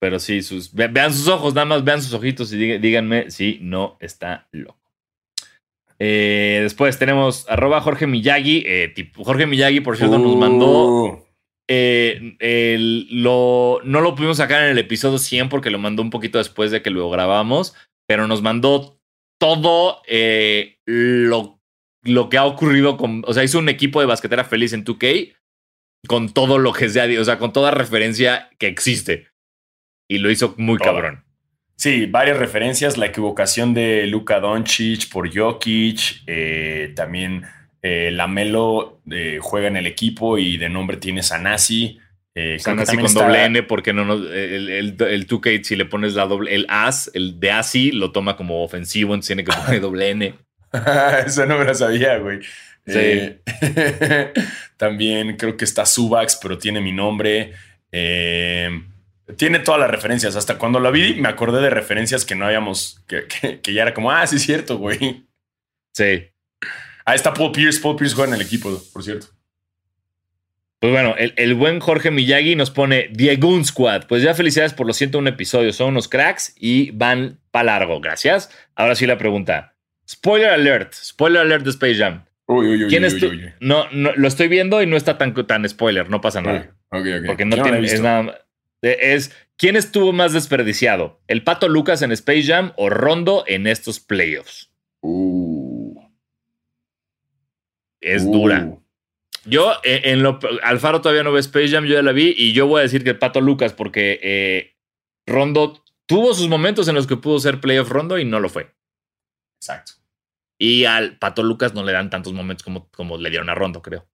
[0.00, 3.96] Pero sí, sus, vean sus ojos, nada más vean sus ojitos y díganme si no
[4.00, 4.78] está loco.
[5.98, 8.62] Eh, después tenemos arroba Jorge Miyagi.
[8.64, 11.04] Eh, Jorge Miyagi, por cierto, nos mandó.
[11.04, 11.24] Uh.
[11.70, 16.38] Eh, lo, no lo pudimos sacar en el episodio 100 porque lo mandó un poquito
[16.38, 17.74] después de que lo grabamos,
[18.06, 18.98] pero nos mandó
[19.38, 20.00] todo
[20.88, 21.60] lo,
[22.02, 23.22] lo que ha ocurrido con.
[23.26, 25.34] O sea, hizo un equipo de basquetera feliz en 2K
[26.06, 29.28] con todo lo que sea, o sea, con toda referencia que existe
[30.08, 31.24] y lo hizo muy cabrón.
[31.76, 32.96] Sí, varias referencias.
[32.96, 36.22] La equivocación de Luka Doncic por Jokic.
[36.26, 37.44] Eh, también
[37.82, 41.98] eh, Lamelo eh, juega en el equipo y de nombre tiene Sanasi.
[42.34, 46.26] Eh, Sanasi con doble N porque no, el, el, el 2K si le pones la
[46.26, 50.10] doble, el as, el de Asi lo toma como ofensivo, entonces tiene que poner doble
[50.10, 50.34] N.
[51.26, 52.40] Eso no me lo sabía, güey.
[52.86, 53.36] Sí.
[54.76, 57.52] también creo que está Subax, pero tiene mi nombre.
[57.92, 58.70] Eh,
[59.36, 60.36] tiene todas las referencias.
[60.36, 64.10] Hasta cuando la vi, me acordé de referencias que no habíamos, que, ya era como,
[64.10, 65.26] ah, sí es cierto, güey.
[65.92, 66.28] Sí.
[67.04, 67.80] Ah, está Paul Pierce.
[67.80, 69.26] Paul Pierce juega en el equipo, por cierto.
[70.80, 74.06] Pues bueno, el, buen Jorge Miyagi nos pone Diego Squad.
[74.06, 75.74] Pues ya felicidades por los 101 episodios.
[75.74, 78.00] Son unos cracks y van para largo.
[78.00, 78.50] Gracias.
[78.76, 79.74] Ahora sí la pregunta.
[80.08, 80.94] Spoiler alert.
[80.94, 82.24] Spoiler alert de Space Jam.
[82.46, 83.16] Uy, uy, uy, ¿Quién es
[83.60, 86.08] No, no, lo estoy viendo y no está tan, tan spoiler.
[86.08, 86.74] No pasa nada.
[86.88, 88.48] Porque no, tiene es nada
[88.82, 91.20] es ¿quién estuvo más desperdiciado?
[91.26, 94.70] ¿El Pato Lucas en Space Jam o Rondo en estos playoffs?
[95.00, 96.00] Uh.
[98.00, 98.64] Es dura.
[98.66, 98.82] Uh.
[99.44, 102.52] Yo, eh, en lo, Alfaro todavía no ve Space Jam, yo ya la vi y
[102.52, 104.76] yo voy a decir que el Pato Lucas porque eh,
[105.26, 108.74] Rondo tuvo sus momentos en los que pudo ser playoff Rondo y no lo fue.
[109.60, 109.92] Exacto.
[110.58, 113.80] Y al Pato Lucas no le dan tantos momentos como, como le dieron a Rondo,
[113.80, 114.08] creo.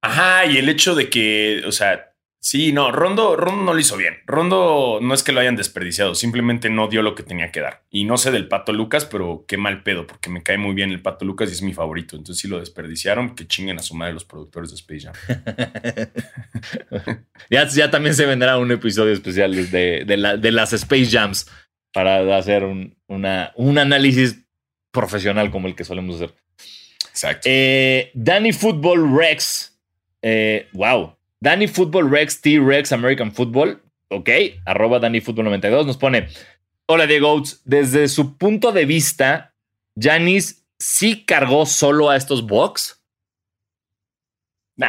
[0.00, 2.08] Ajá, y el hecho de que, o sea,
[2.40, 4.18] Sí, no, Rondo, Rondo no lo hizo bien.
[4.24, 7.82] Rondo no es que lo hayan desperdiciado, simplemente no dio lo que tenía que dar.
[7.90, 10.90] Y no sé del Pato Lucas, pero qué mal pedo, porque me cae muy bien
[10.90, 12.14] el Pato Lucas y es mi favorito.
[12.16, 15.14] Entonces, si lo desperdiciaron, que chinguen a su madre los productores de Space Jam.
[17.50, 21.50] ya, ya, también se vendrá un episodio especial de, de, las Space Jams
[21.92, 24.47] para hacer un, una, un análisis
[24.98, 26.34] profesional como el que solemos hacer.
[27.08, 27.48] Exacto.
[27.50, 29.78] Eh, Danny Football Rex.
[30.22, 34.28] Eh, wow, Danny Football Rex T Rex American Football, ok,
[34.66, 36.28] arroba Danny Football 92 nos pone,
[36.86, 39.54] hola Diego desde su punto de vista,
[39.96, 43.00] Janis sí cargó solo a estos Bucks.
[44.76, 44.88] Nah.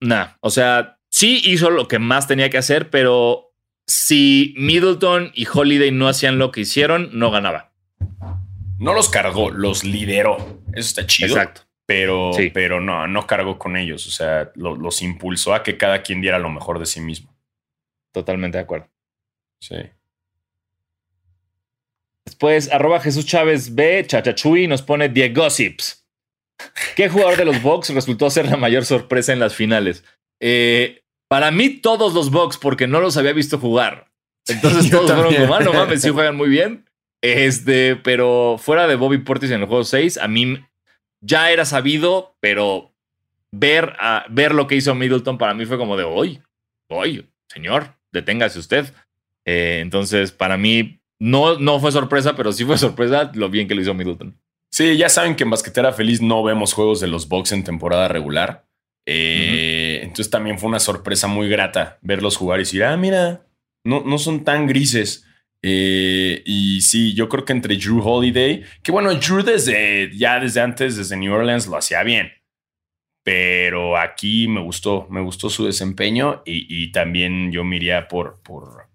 [0.00, 3.52] Nah, o sea, sí hizo lo que más tenía que hacer, pero
[3.86, 7.72] si Middleton y Holiday no hacían lo que hicieron, no ganaba.
[8.80, 10.62] No los cargó, los lideró.
[10.72, 11.36] Eso está chido.
[11.36, 11.62] Exacto.
[11.84, 14.06] Pero, pero no, no cargó con ellos.
[14.06, 17.36] O sea, los impulsó a que cada quien diera lo mejor de sí mismo.
[18.12, 18.88] Totalmente de acuerdo.
[19.60, 19.76] Sí.
[22.24, 26.06] Después, arroba Jesús Chávez B, Chachachui, nos pone Diego Gossips.
[26.96, 30.04] ¿Qué jugador de los Bucks resultó ser la mayor sorpresa en las finales?
[30.40, 34.10] Eh, para mí, todos los Bucks, porque no los había visto jugar.
[34.46, 36.88] Entonces todos fueron como, ah, no mames, sí juegan muy bien.
[37.22, 40.58] Este, pero fuera de Bobby Portis en el juego 6, a mí
[41.20, 42.92] ya era sabido, pero
[43.52, 46.40] ver, a, ver lo que hizo Middleton para mí fue como de, hoy,
[46.88, 48.92] hoy, señor, deténgase usted.
[49.44, 53.74] Eh, entonces, para mí, no, no fue sorpresa, pero sí fue sorpresa lo bien que
[53.74, 54.38] lo hizo Middleton.
[54.70, 58.08] Sí, ya saben que en Basquetera Feliz no vemos juegos de los Bucks en temporada
[58.08, 58.66] regular.
[59.04, 63.46] Eh, entonces también fue una sorpresa muy grata verlos jugar y decir, ah, mira,
[63.84, 65.26] no, no son tan grises.
[65.62, 70.60] Eh, y sí, yo creo que entre Drew Holiday, que bueno, Drew desde ya desde
[70.60, 72.32] antes, desde New Orleans, lo hacía bien.
[73.22, 78.88] Pero aquí me gustó, me gustó su desempeño y, también yo me iría por, por,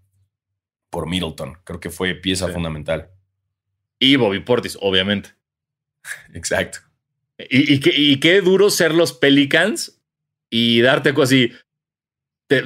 [0.89, 1.59] por Middleton.
[1.63, 3.11] Creo que fue pieza fundamental.
[3.99, 5.29] Y Bobby Portis, obviamente.
[6.33, 6.79] Exacto.
[7.37, 10.01] Y, y, qué, duro ser los Pelicans
[10.49, 11.51] y darte así.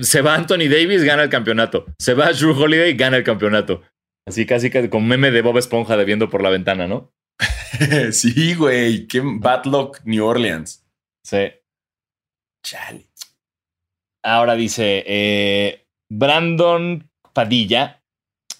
[0.01, 1.87] se va Anthony Davis, gana el campeonato.
[1.97, 3.81] Se va Drew Holiday, gana el campeonato.
[4.29, 7.11] Así casi con meme de Bob Esponja de viendo por la ventana, ¿no?
[8.11, 9.07] sí, güey.
[9.07, 10.85] Qué bad luck New Orleans.
[11.23, 11.51] Sí.
[12.63, 13.07] Chale.
[14.23, 18.03] Ahora dice eh, Brandon Padilla.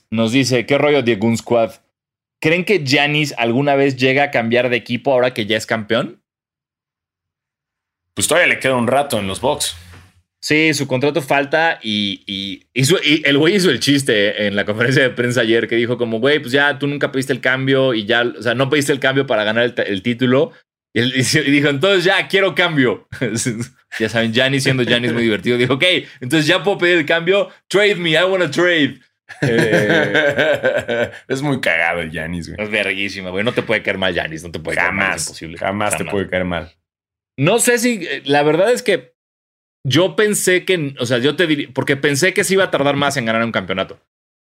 [0.10, 1.74] Nos dice: ¿Qué rollo de Goon Squad?
[2.42, 6.24] ¿Creen que Janis alguna vez llega a cambiar de equipo ahora que ya es campeón?
[8.16, 9.76] Pues todavía le queda un rato en los box.
[10.42, 12.66] Sí, su contrato falta y, y,
[13.26, 16.40] el güey hizo el chiste en la conferencia de prensa ayer que dijo como, güey,
[16.40, 19.28] pues ya tú nunca pediste el cambio y ya, o sea, no pediste el cambio
[19.28, 20.54] para ganar el, título.
[20.94, 21.12] Y, él,
[21.52, 23.10] dijo, entonces ya quiero cambio.
[24.00, 25.84] ya saben, Janis siendo Janis muy divertido, dijo, ok,
[26.22, 29.00] entonces ya puedo pedir el cambio, trade me, I want to trade.
[29.42, 32.64] Eh, es muy cagado el Janis, güey.
[32.66, 33.44] Es verguísima, güey.
[33.44, 35.18] No te puede caer mal Janis, no te puede caer mal.
[35.18, 35.58] Es imposible.
[35.58, 36.72] Jamás, te puede caer mal.
[37.38, 38.06] No sé si.
[38.06, 39.19] Eh, la verdad es que
[39.84, 40.96] yo pensé que.
[41.00, 41.70] O sea, yo te diría.
[41.74, 44.00] Porque pensé que se iba a tardar más en ganar un campeonato.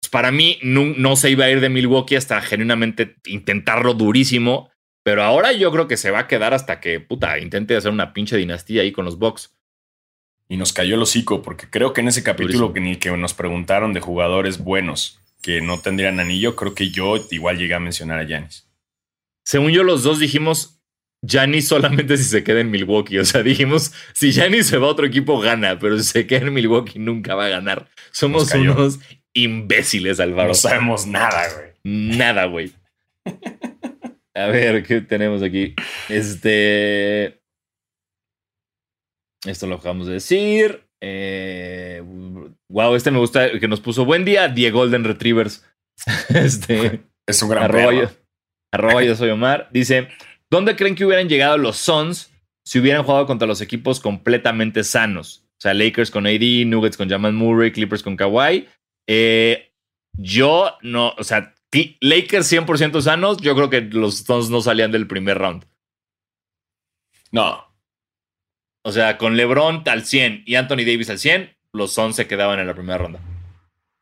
[0.00, 4.70] Pues para mí, no, se iba a ir de Milwaukee hasta genuinamente intentarlo durísimo.
[5.02, 8.14] Pero ahora yo creo que se va a quedar hasta que, puta, intente hacer una
[8.14, 9.54] pinche dinastía ahí con los Bucks
[10.48, 13.34] y nos cayó el hocico, porque creo que en ese capítulo que, ni que nos
[13.34, 18.18] preguntaron de jugadores buenos que no tendrían anillo, creo que yo igual llegué a mencionar
[18.18, 18.66] a Yanis.
[19.44, 20.73] Según yo, los dos dijimos
[21.26, 23.18] Yanis solamente si se queda en Milwaukee.
[23.18, 26.46] O sea, dijimos, si Yanis se va a otro equipo, gana, pero si se queda
[26.46, 27.88] en Milwaukee, nunca va a ganar.
[28.10, 29.00] Somos unos
[29.32, 30.48] imbéciles, Álvaro.
[30.48, 31.72] No sabemos nada, güey.
[31.84, 32.72] Nada, güey.
[34.34, 35.74] A ver, ¿qué tenemos aquí?
[36.08, 37.40] Este.
[39.46, 40.84] Esto lo acabamos de decir.
[41.00, 42.02] Eh,
[42.70, 45.64] wow, este me gusta que nos puso buen día, Diego Golden Retrievers.
[46.30, 48.10] este es un gran arroba yo,
[48.72, 49.68] arroba yo soy Omar.
[49.70, 50.08] Dice:
[50.50, 52.32] ¿Dónde creen que hubieran llegado los Suns
[52.64, 55.44] si hubieran jugado contra los equipos completamente sanos?
[55.58, 58.68] O sea, Lakers con AD, Nuggets con Jamal Murray, Clippers con Kawhi.
[59.06, 59.72] Eh,
[60.16, 61.54] yo no, o sea,
[62.00, 65.66] Lakers 100% sanos, yo creo que los Suns no salían del primer round.
[67.32, 67.74] No,
[68.86, 72.60] o sea, con LeBron al 100 y Anthony Davis al 100, los Suns se quedaban
[72.60, 73.20] en la primera ronda.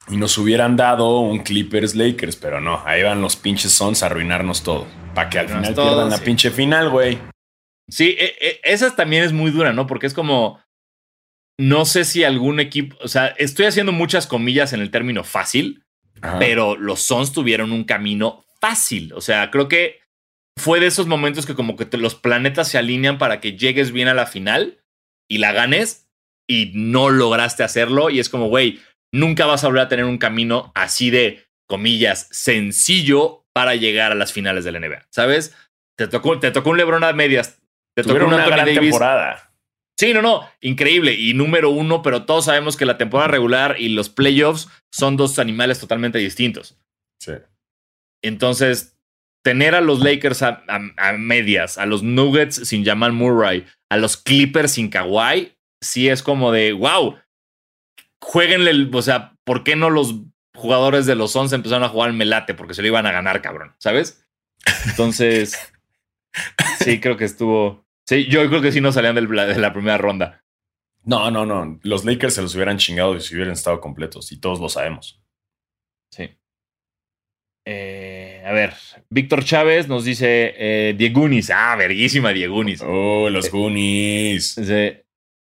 [0.08, 4.06] Y nos hubieran dado un Clippers Lakers, pero no, ahí van los pinches Suns a
[4.06, 4.86] arruinarnos todo.
[5.14, 7.18] Para que al final pierdan la pinche final, güey.
[7.88, 9.86] Sí, e, e, esa también es muy dura, ¿no?
[9.86, 10.60] Porque es como.
[11.58, 12.96] No sé si algún equipo.
[13.00, 15.84] O sea, estoy haciendo muchas comillas en el término fácil,
[16.38, 19.12] pero los Suns tuvieron un camino fácil.
[19.12, 20.00] O sea, creo que
[20.58, 24.08] fue de esos momentos que como que los planetas se alinean para que llegues bien
[24.08, 24.82] a la final
[25.28, 26.08] y la ganes
[26.48, 28.80] y no lograste hacerlo y es como, güey,
[29.12, 34.14] nunca vas a volver a tener un camino así de, comillas, sencillo para llegar a
[34.14, 35.56] las finales de la NBA, ¿sabes?
[35.96, 37.60] Te tocó, te tocó un LeBron a medias,
[37.94, 39.52] te tocó una gran temporada.
[39.98, 43.90] Sí, no, no, increíble y número uno, pero todos sabemos que la temporada regular y
[43.90, 46.78] los playoffs son dos animales totalmente distintos.
[47.20, 47.32] Sí.
[48.22, 48.98] Entonces,
[49.44, 50.62] tener a los Lakers a,
[51.18, 55.52] medias, a los Nuggets sin Jamal Murray, a los Clippers sin Kawhi,
[55.82, 57.16] sí es como de, wow,
[58.22, 60.14] jueguenle, o sea, ¿por qué no los
[60.54, 62.54] jugadores de los 11 empezaron a jugar el melate?
[62.54, 64.24] Porque se lo iban a ganar, cabrón, ¿sabes?
[64.86, 65.72] Entonces,
[66.80, 67.84] sí, creo que estuvo...
[68.06, 70.42] Sí, yo creo que sí no salían de la primera ronda.
[71.04, 71.78] No, no, no.
[71.82, 75.20] Los Lakers se los hubieran chingado si hubieran estado completos y todos lo sabemos.
[76.10, 76.30] Sí.
[77.64, 78.74] Eh, a ver,
[79.08, 81.50] Víctor Chávez nos dice eh, Diegunis.
[81.50, 82.82] Ah, verguísima Diegunis.
[82.82, 84.56] Oh, los Goonies.
[84.56, 85.01] Dice,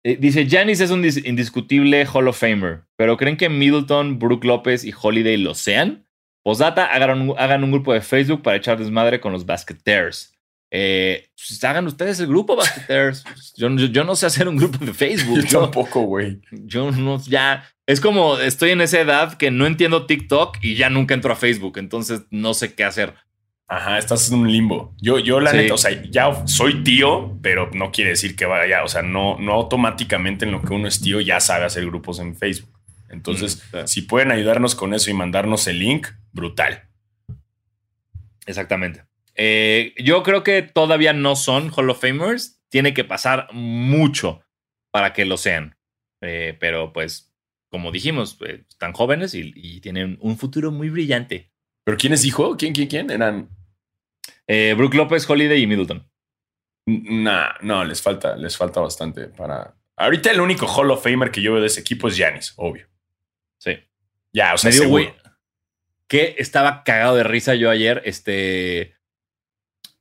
[0.04, 4.84] eh, dice, Janis es un indiscutible Hall of Famer, pero ¿creen que Middleton, Brook López
[4.84, 6.06] y Holiday lo sean?
[6.44, 10.34] Posdata, hagan un, hagan un grupo de Facebook para echar desmadre con los basqueters.
[10.76, 13.24] Eh, pues hagan ustedes el grupo Basqueters.
[13.56, 15.46] Yo, yo, no sé hacer un grupo de Facebook.
[15.46, 16.42] Yo tampoco, güey.
[16.52, 17.64] Yo no, ya.
[17.86, 21.36] Es como estoy en esa edad que no entiendo TikTok y ya nunca entro a
[21.36, 21.78] Facebook.
[21.78, 23.14] Entonces no sé qué hacer.
[23.68, 24.94] Ajá, estás en un limbo.
[25.02, 28.84] Yo, yo la neta, o sea, ya soy tío, pero no quiere decir que vaya,
[28.84, 32.20] o sea, no, no automáticamente en lo que uno es tío ya sabe hacer grupos
[32.20, 32.74] en Facebook.
[33.10, 36.90] Entonces, mm, si pueden ayudarnos con eso y mandarnos el link, brutal.
[38.46, 39.06] Exactamente.
[39.36, 42.62] Eh, yo creo que todavía no son Hall of Famers.
[42.70, 44.42] Tiene que pasar mucho
[44.92, 45.78] para que lo sean.
[46.22, 47.34] Eh, pero pues,
[47.70, 51.52] como dijimos, eh, están jóvenes y, tienen un futuro muy brillante.
[51.84, 52.56] ¿Pero quiénes dijo?
[52.58, 53.10] ¿Quién, quién, quién?
[53.12, 53.50] Eran.
[54.48, 56.06] Brook López, Holiday y Middleton.
[56.86, 59.76] Nah, no, les falta, les falta bastante para.
[59.96, 62.88] Ahorita el único Hall of Famer que yo veo de ese equipo es Giannis, obvio.
[63.60, 63.78] Sí.
[64.34, 65.16] Ya, o sea, seguro.
[66.08, 68.02] que estaba cagado de risa yo ayer.
[68.06, 68.98] Este.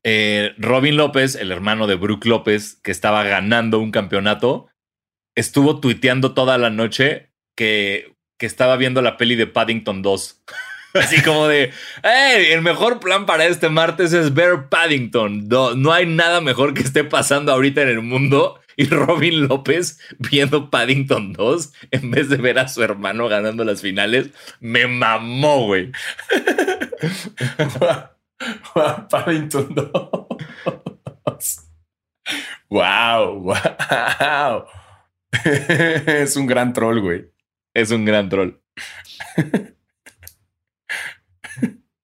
[0.05, 4.69] Eh, Robin López, el hermano de Brook López, que estaba ganando un campeonato,
[5.37, 10.43] estuvo tuiteando toda la noche que, que estaba viendo la peli de Paddington 2.
[10.95, 11.73] Así como de,
[12.03, 15.49] hey, el mejor plan para este martes es ver Paddington.
[15.49, 18.61] No, no hay nada mejor que esté pasando ahorita en el mundo.
[18.77, 23.83] Y Robin López viendo Paddington 2 en vez de ver a su hermano ganando las
[23.83, 24.31] finales.
[24.61, 25.93] Me mamó, güey.
[29.11, 29.91] Paddington 2.
[32.71, 34.65] Wow, wow.
[36.07, 37.27] es un gran troll, güey.
[37.75, 38.53] Es un gran troll.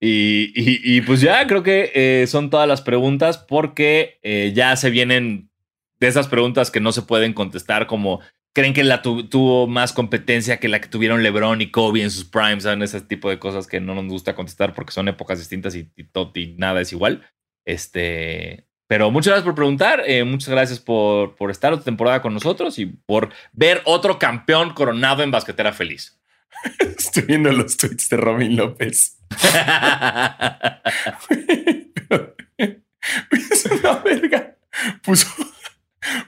[0.01, 5.51] y, pues ya creo que eh, son todas las preguntas porque eh, ya se vienen
[5.99, 8.21] de esas preguntas que no se pueden contestar como
[8.53, 12.25] creen que la tuvo más competencia que la que tuvieron LeBron y Kobe en sus
[12.25, 12.83] primes, ¿saben?
[12.83, 16.55] Ese tipo de cosas que no nos gusta contestar porque son épocas distintas y, y,
[16.57, 17.25] nada es igual.
[17.65, 22.35] Este, pero muchas gracias por preguntar, eh, muchas gracias por, por estar otra temporada con
[22.35, 26.19] nosotros y por ver otro campeón coronado en basquetera feliz.
[26.97, 29.19] Estoy viendo los tweets de Robin López.
[32.59, 34.57] es una verga.
[35.03, 35.27] Puso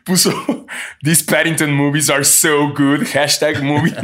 [0.05, 0.67] puso
[1.03, 3.07] These Paddington movies are so good.
[3.09, 3.95] Hashtag movie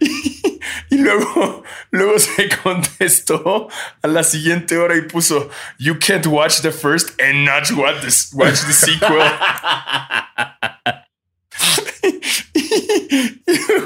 [0.00, 1.62] y, y, luego,
[1.92, 3.68] luego se contestó
[4.02, 8.36] a la siguiente hora y puso You can't watch the first and not watch the,
[8.36, 9.22] watch the sequel.
[12.54, 13.40] y,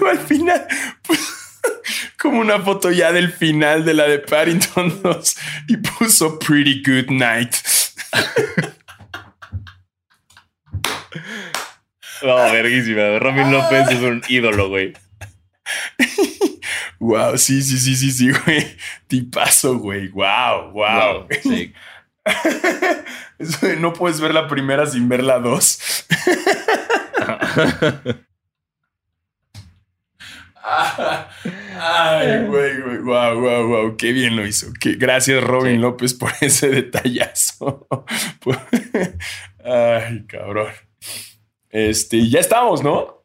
[0.07, 0.67] luego al final
[2.19, 5.37] como una foto ya del final de la de Paddington 2
[5.69, 7.55] y puso Pretty Good Night.
[12.23, 13.19] No, verguísima.
[13.19, 14.95] Robin López es un ídolo, güey.
[16.99, 18.77] Wow, sí, sí, sí, sí, sí, güey.
[19.07, 20.09] Tipazo, güey.
[20.09, 21.29] Wow, wow.
[21.43, 21.75] sí.
[23.79, 25.79] no puedes ver la primera sin ver la dos.
[30.69, 32.99] Ay, güey, güey.
[32.99, 33.97] Wow, wow, wow.
[33.97, 34.67] Qué bien lo hizo.
[34.81, 37.87] Gracias, Robin López, por ese detallazo.
[39.65, 40.73] Ay, cabrón.
[41.71, 43.25] Este, ya estamos, ¿no?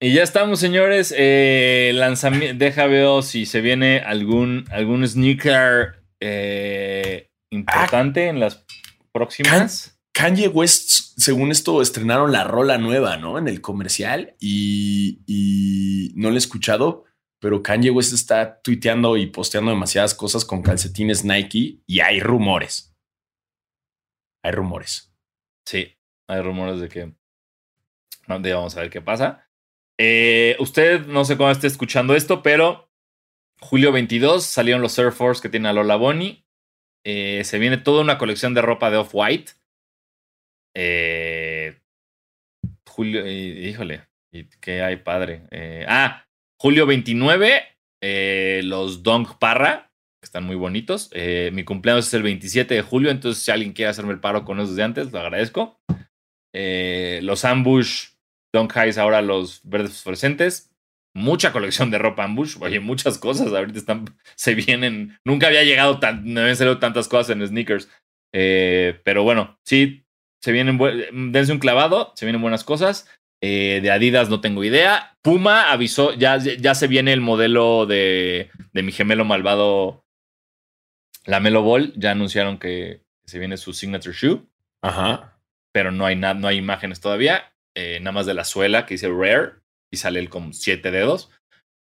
[0.00, 1.14] Y ya estamos, señores.
[1.16, 2.64] Eh, lanzamiento.
[2.64, 8.64] Deja ver si se viene algún, algún sneaker eh, importante en las
[9.12, 9.99] próximas.
[10.12, 13.38] Kanye West, según esto, estrenaron la rola nueva, ¿no?
[13.38, 17.04] En el comercial y, no lo he escuchado,
[17.40, 22.94] pero Kanye West está tuiteando y posteando demasiadas cosas con calcetines Nike y hay rumores.
[24.42, 25.14] Hay rumores.
[25.66, 25.96] Sí,
[26.28, 27.14] hay rumores de que
[28.26, 29.48] vamos a ver qué pasa.
[29.98, 32.90] Eh, usted no sé cómo esté escuchando esto, pero
[33.60, 36.46] julio 22 salieron los Force que tiene a Lola Bonnie.
[37.04, 39.52] Eh, se viene toda una colección de ropa de Off-White.
[40.74, 41.80] Eh,
[42.86, 44.06] julio, híjole,
[44.60, 45.42] ¿qué hay, padre?
[45.88, 46.26] ah,
[46.60, 47.62] julio 29,
[48.64, 51.10] los Dong Parra, que están muy bonitos.
[51.52, 54.60] mi cumpleaños es el 27 de julio, entonces si alguien quiere hacerme el paro con
[54.60, 55.80] esos de antes, lo agradezco.
[56.52, 58.10] los Ambush
[58.52, 60.70] Don Highs ahora los verdes fluorescentes.
[61.14, 62.56] Mucha colección de ropa ambush.
[62.60, 63.48] Oye, muchas cosas.
[63.48, 64.04] Ahorita están,
[64.36, 65.18] se vienen.
[65.24, 67.88] Nunca había llegado tan, no habían salido tantas cosas en sneakers.
[68.32, 70.04] Eh, pero bueno, sí,
[70.40, 70.78] se vienen.
[71.32, 73.08] Dense un clavado, se vienen buenas cosas.
[73.42, 75.16] Eh, de Adidas no tengo idea.
[75.22, 80.04] Puma avisó, ya, ya se viene el modelo de, de mi gemelo malvado,
[81.24, 81.92] la Melo Ball.
[81.96, 84.42] Ya anunciaron que se viene su signature shoe.
[84.82, 85.38] Ajá.
[85.72, 87.52] Pero no hay, no hay imágenes todavía.
[87.76, 89.52] Eh, nada más de la suela que dice Rare
[89.90, 91.30] y sale el con siete dedos.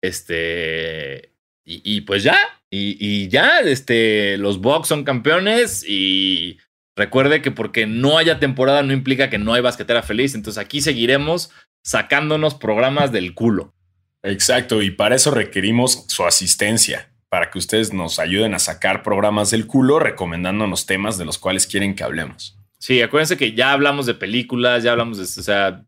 [0.03, 1.35] Este.
[1.65, 2.37] Y, pues ya.
[2.69, 6.59] Y, y, ya, este, los Bucks son campeones y
[6.97, 10.35] recuerde que porque no haya temporada no implica que no hay basquetera feliz.
[10.35, 11.51] Entonces aquí seguiremos
[11.85, 13.75] sacándonos programas del culo.
[14.23, 19.51] Exacto, y para eso requerimos su asistencia, para que ustedes nos ayuden a sacar programas
[19.51, 22.59] del culo recomendándonos temas de los cuales quieren que hablemos.
[22.79, 25.85] Sí, acuérdense que ya hablamos de películas, ya hablamos de, o sea,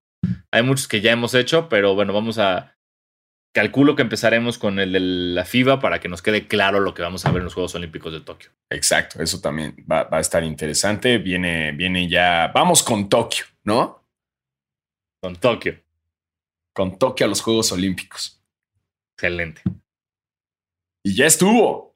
[0.51, 2.75] hay muchos que ya hemos hecho, pero bueno, vamos a,
[3.53, 7.03] calculo que empezaremos con el de la FIBA para que nos quede claro lo que
[7.03, 8.51] vamos a ver en los Juegos Olímpicos de Tokio.
[8.71, 11.19] Exacto, eso también va, a estar interesante.
[11.19, 14.05] Viene, viene ya, vamos con Tokio, ¿no?
[15.23, 15.81] Con Tokio.
[16.75, 18.43] Con Tokio a los Juegos Olímpicos.
[19.17, 19.63] Excelente.
[21.05, 21.92] Y ya estuvo.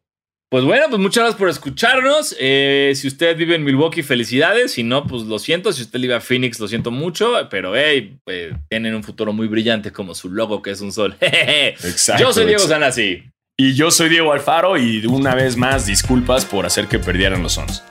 [0.57, 2.35] Pues bueno, pues muchas gracias por escucharnos.
[2.41, 4.73] Eh, si usted vive en Milwaukee, felicidades.
[4.73, 5.71] Si no, pues lo siento.
[5.71, 7.35] Si usted vive a Phoenix, lo siento mucho.
[7.51, 11.15] Pero hey, pues, tienen un futuro muy brillante como su logo, que es un sol.
[11.21, 12.23] exacto.
[12.23, 13.25] Yo soy Diego Zanassi.
[13.55, 14.79] Y yo soy Diego Alfaro.
[14.79, 17.83] Y una vez más, disculpas por hacer que perdieran los Sons.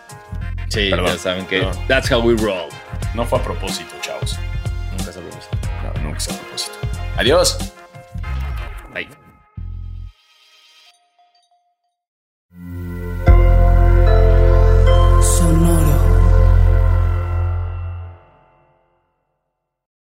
[0.70, 2.68] Sí, ya saben que that's how we roll.
[3.14, 4.40] No fue a propósito, chavos.
[4.90, 5.58] Nunca es a propósito.
[5.84, 6.74] No, nunca es a propósito.
[7.16, 7.75] Adiós.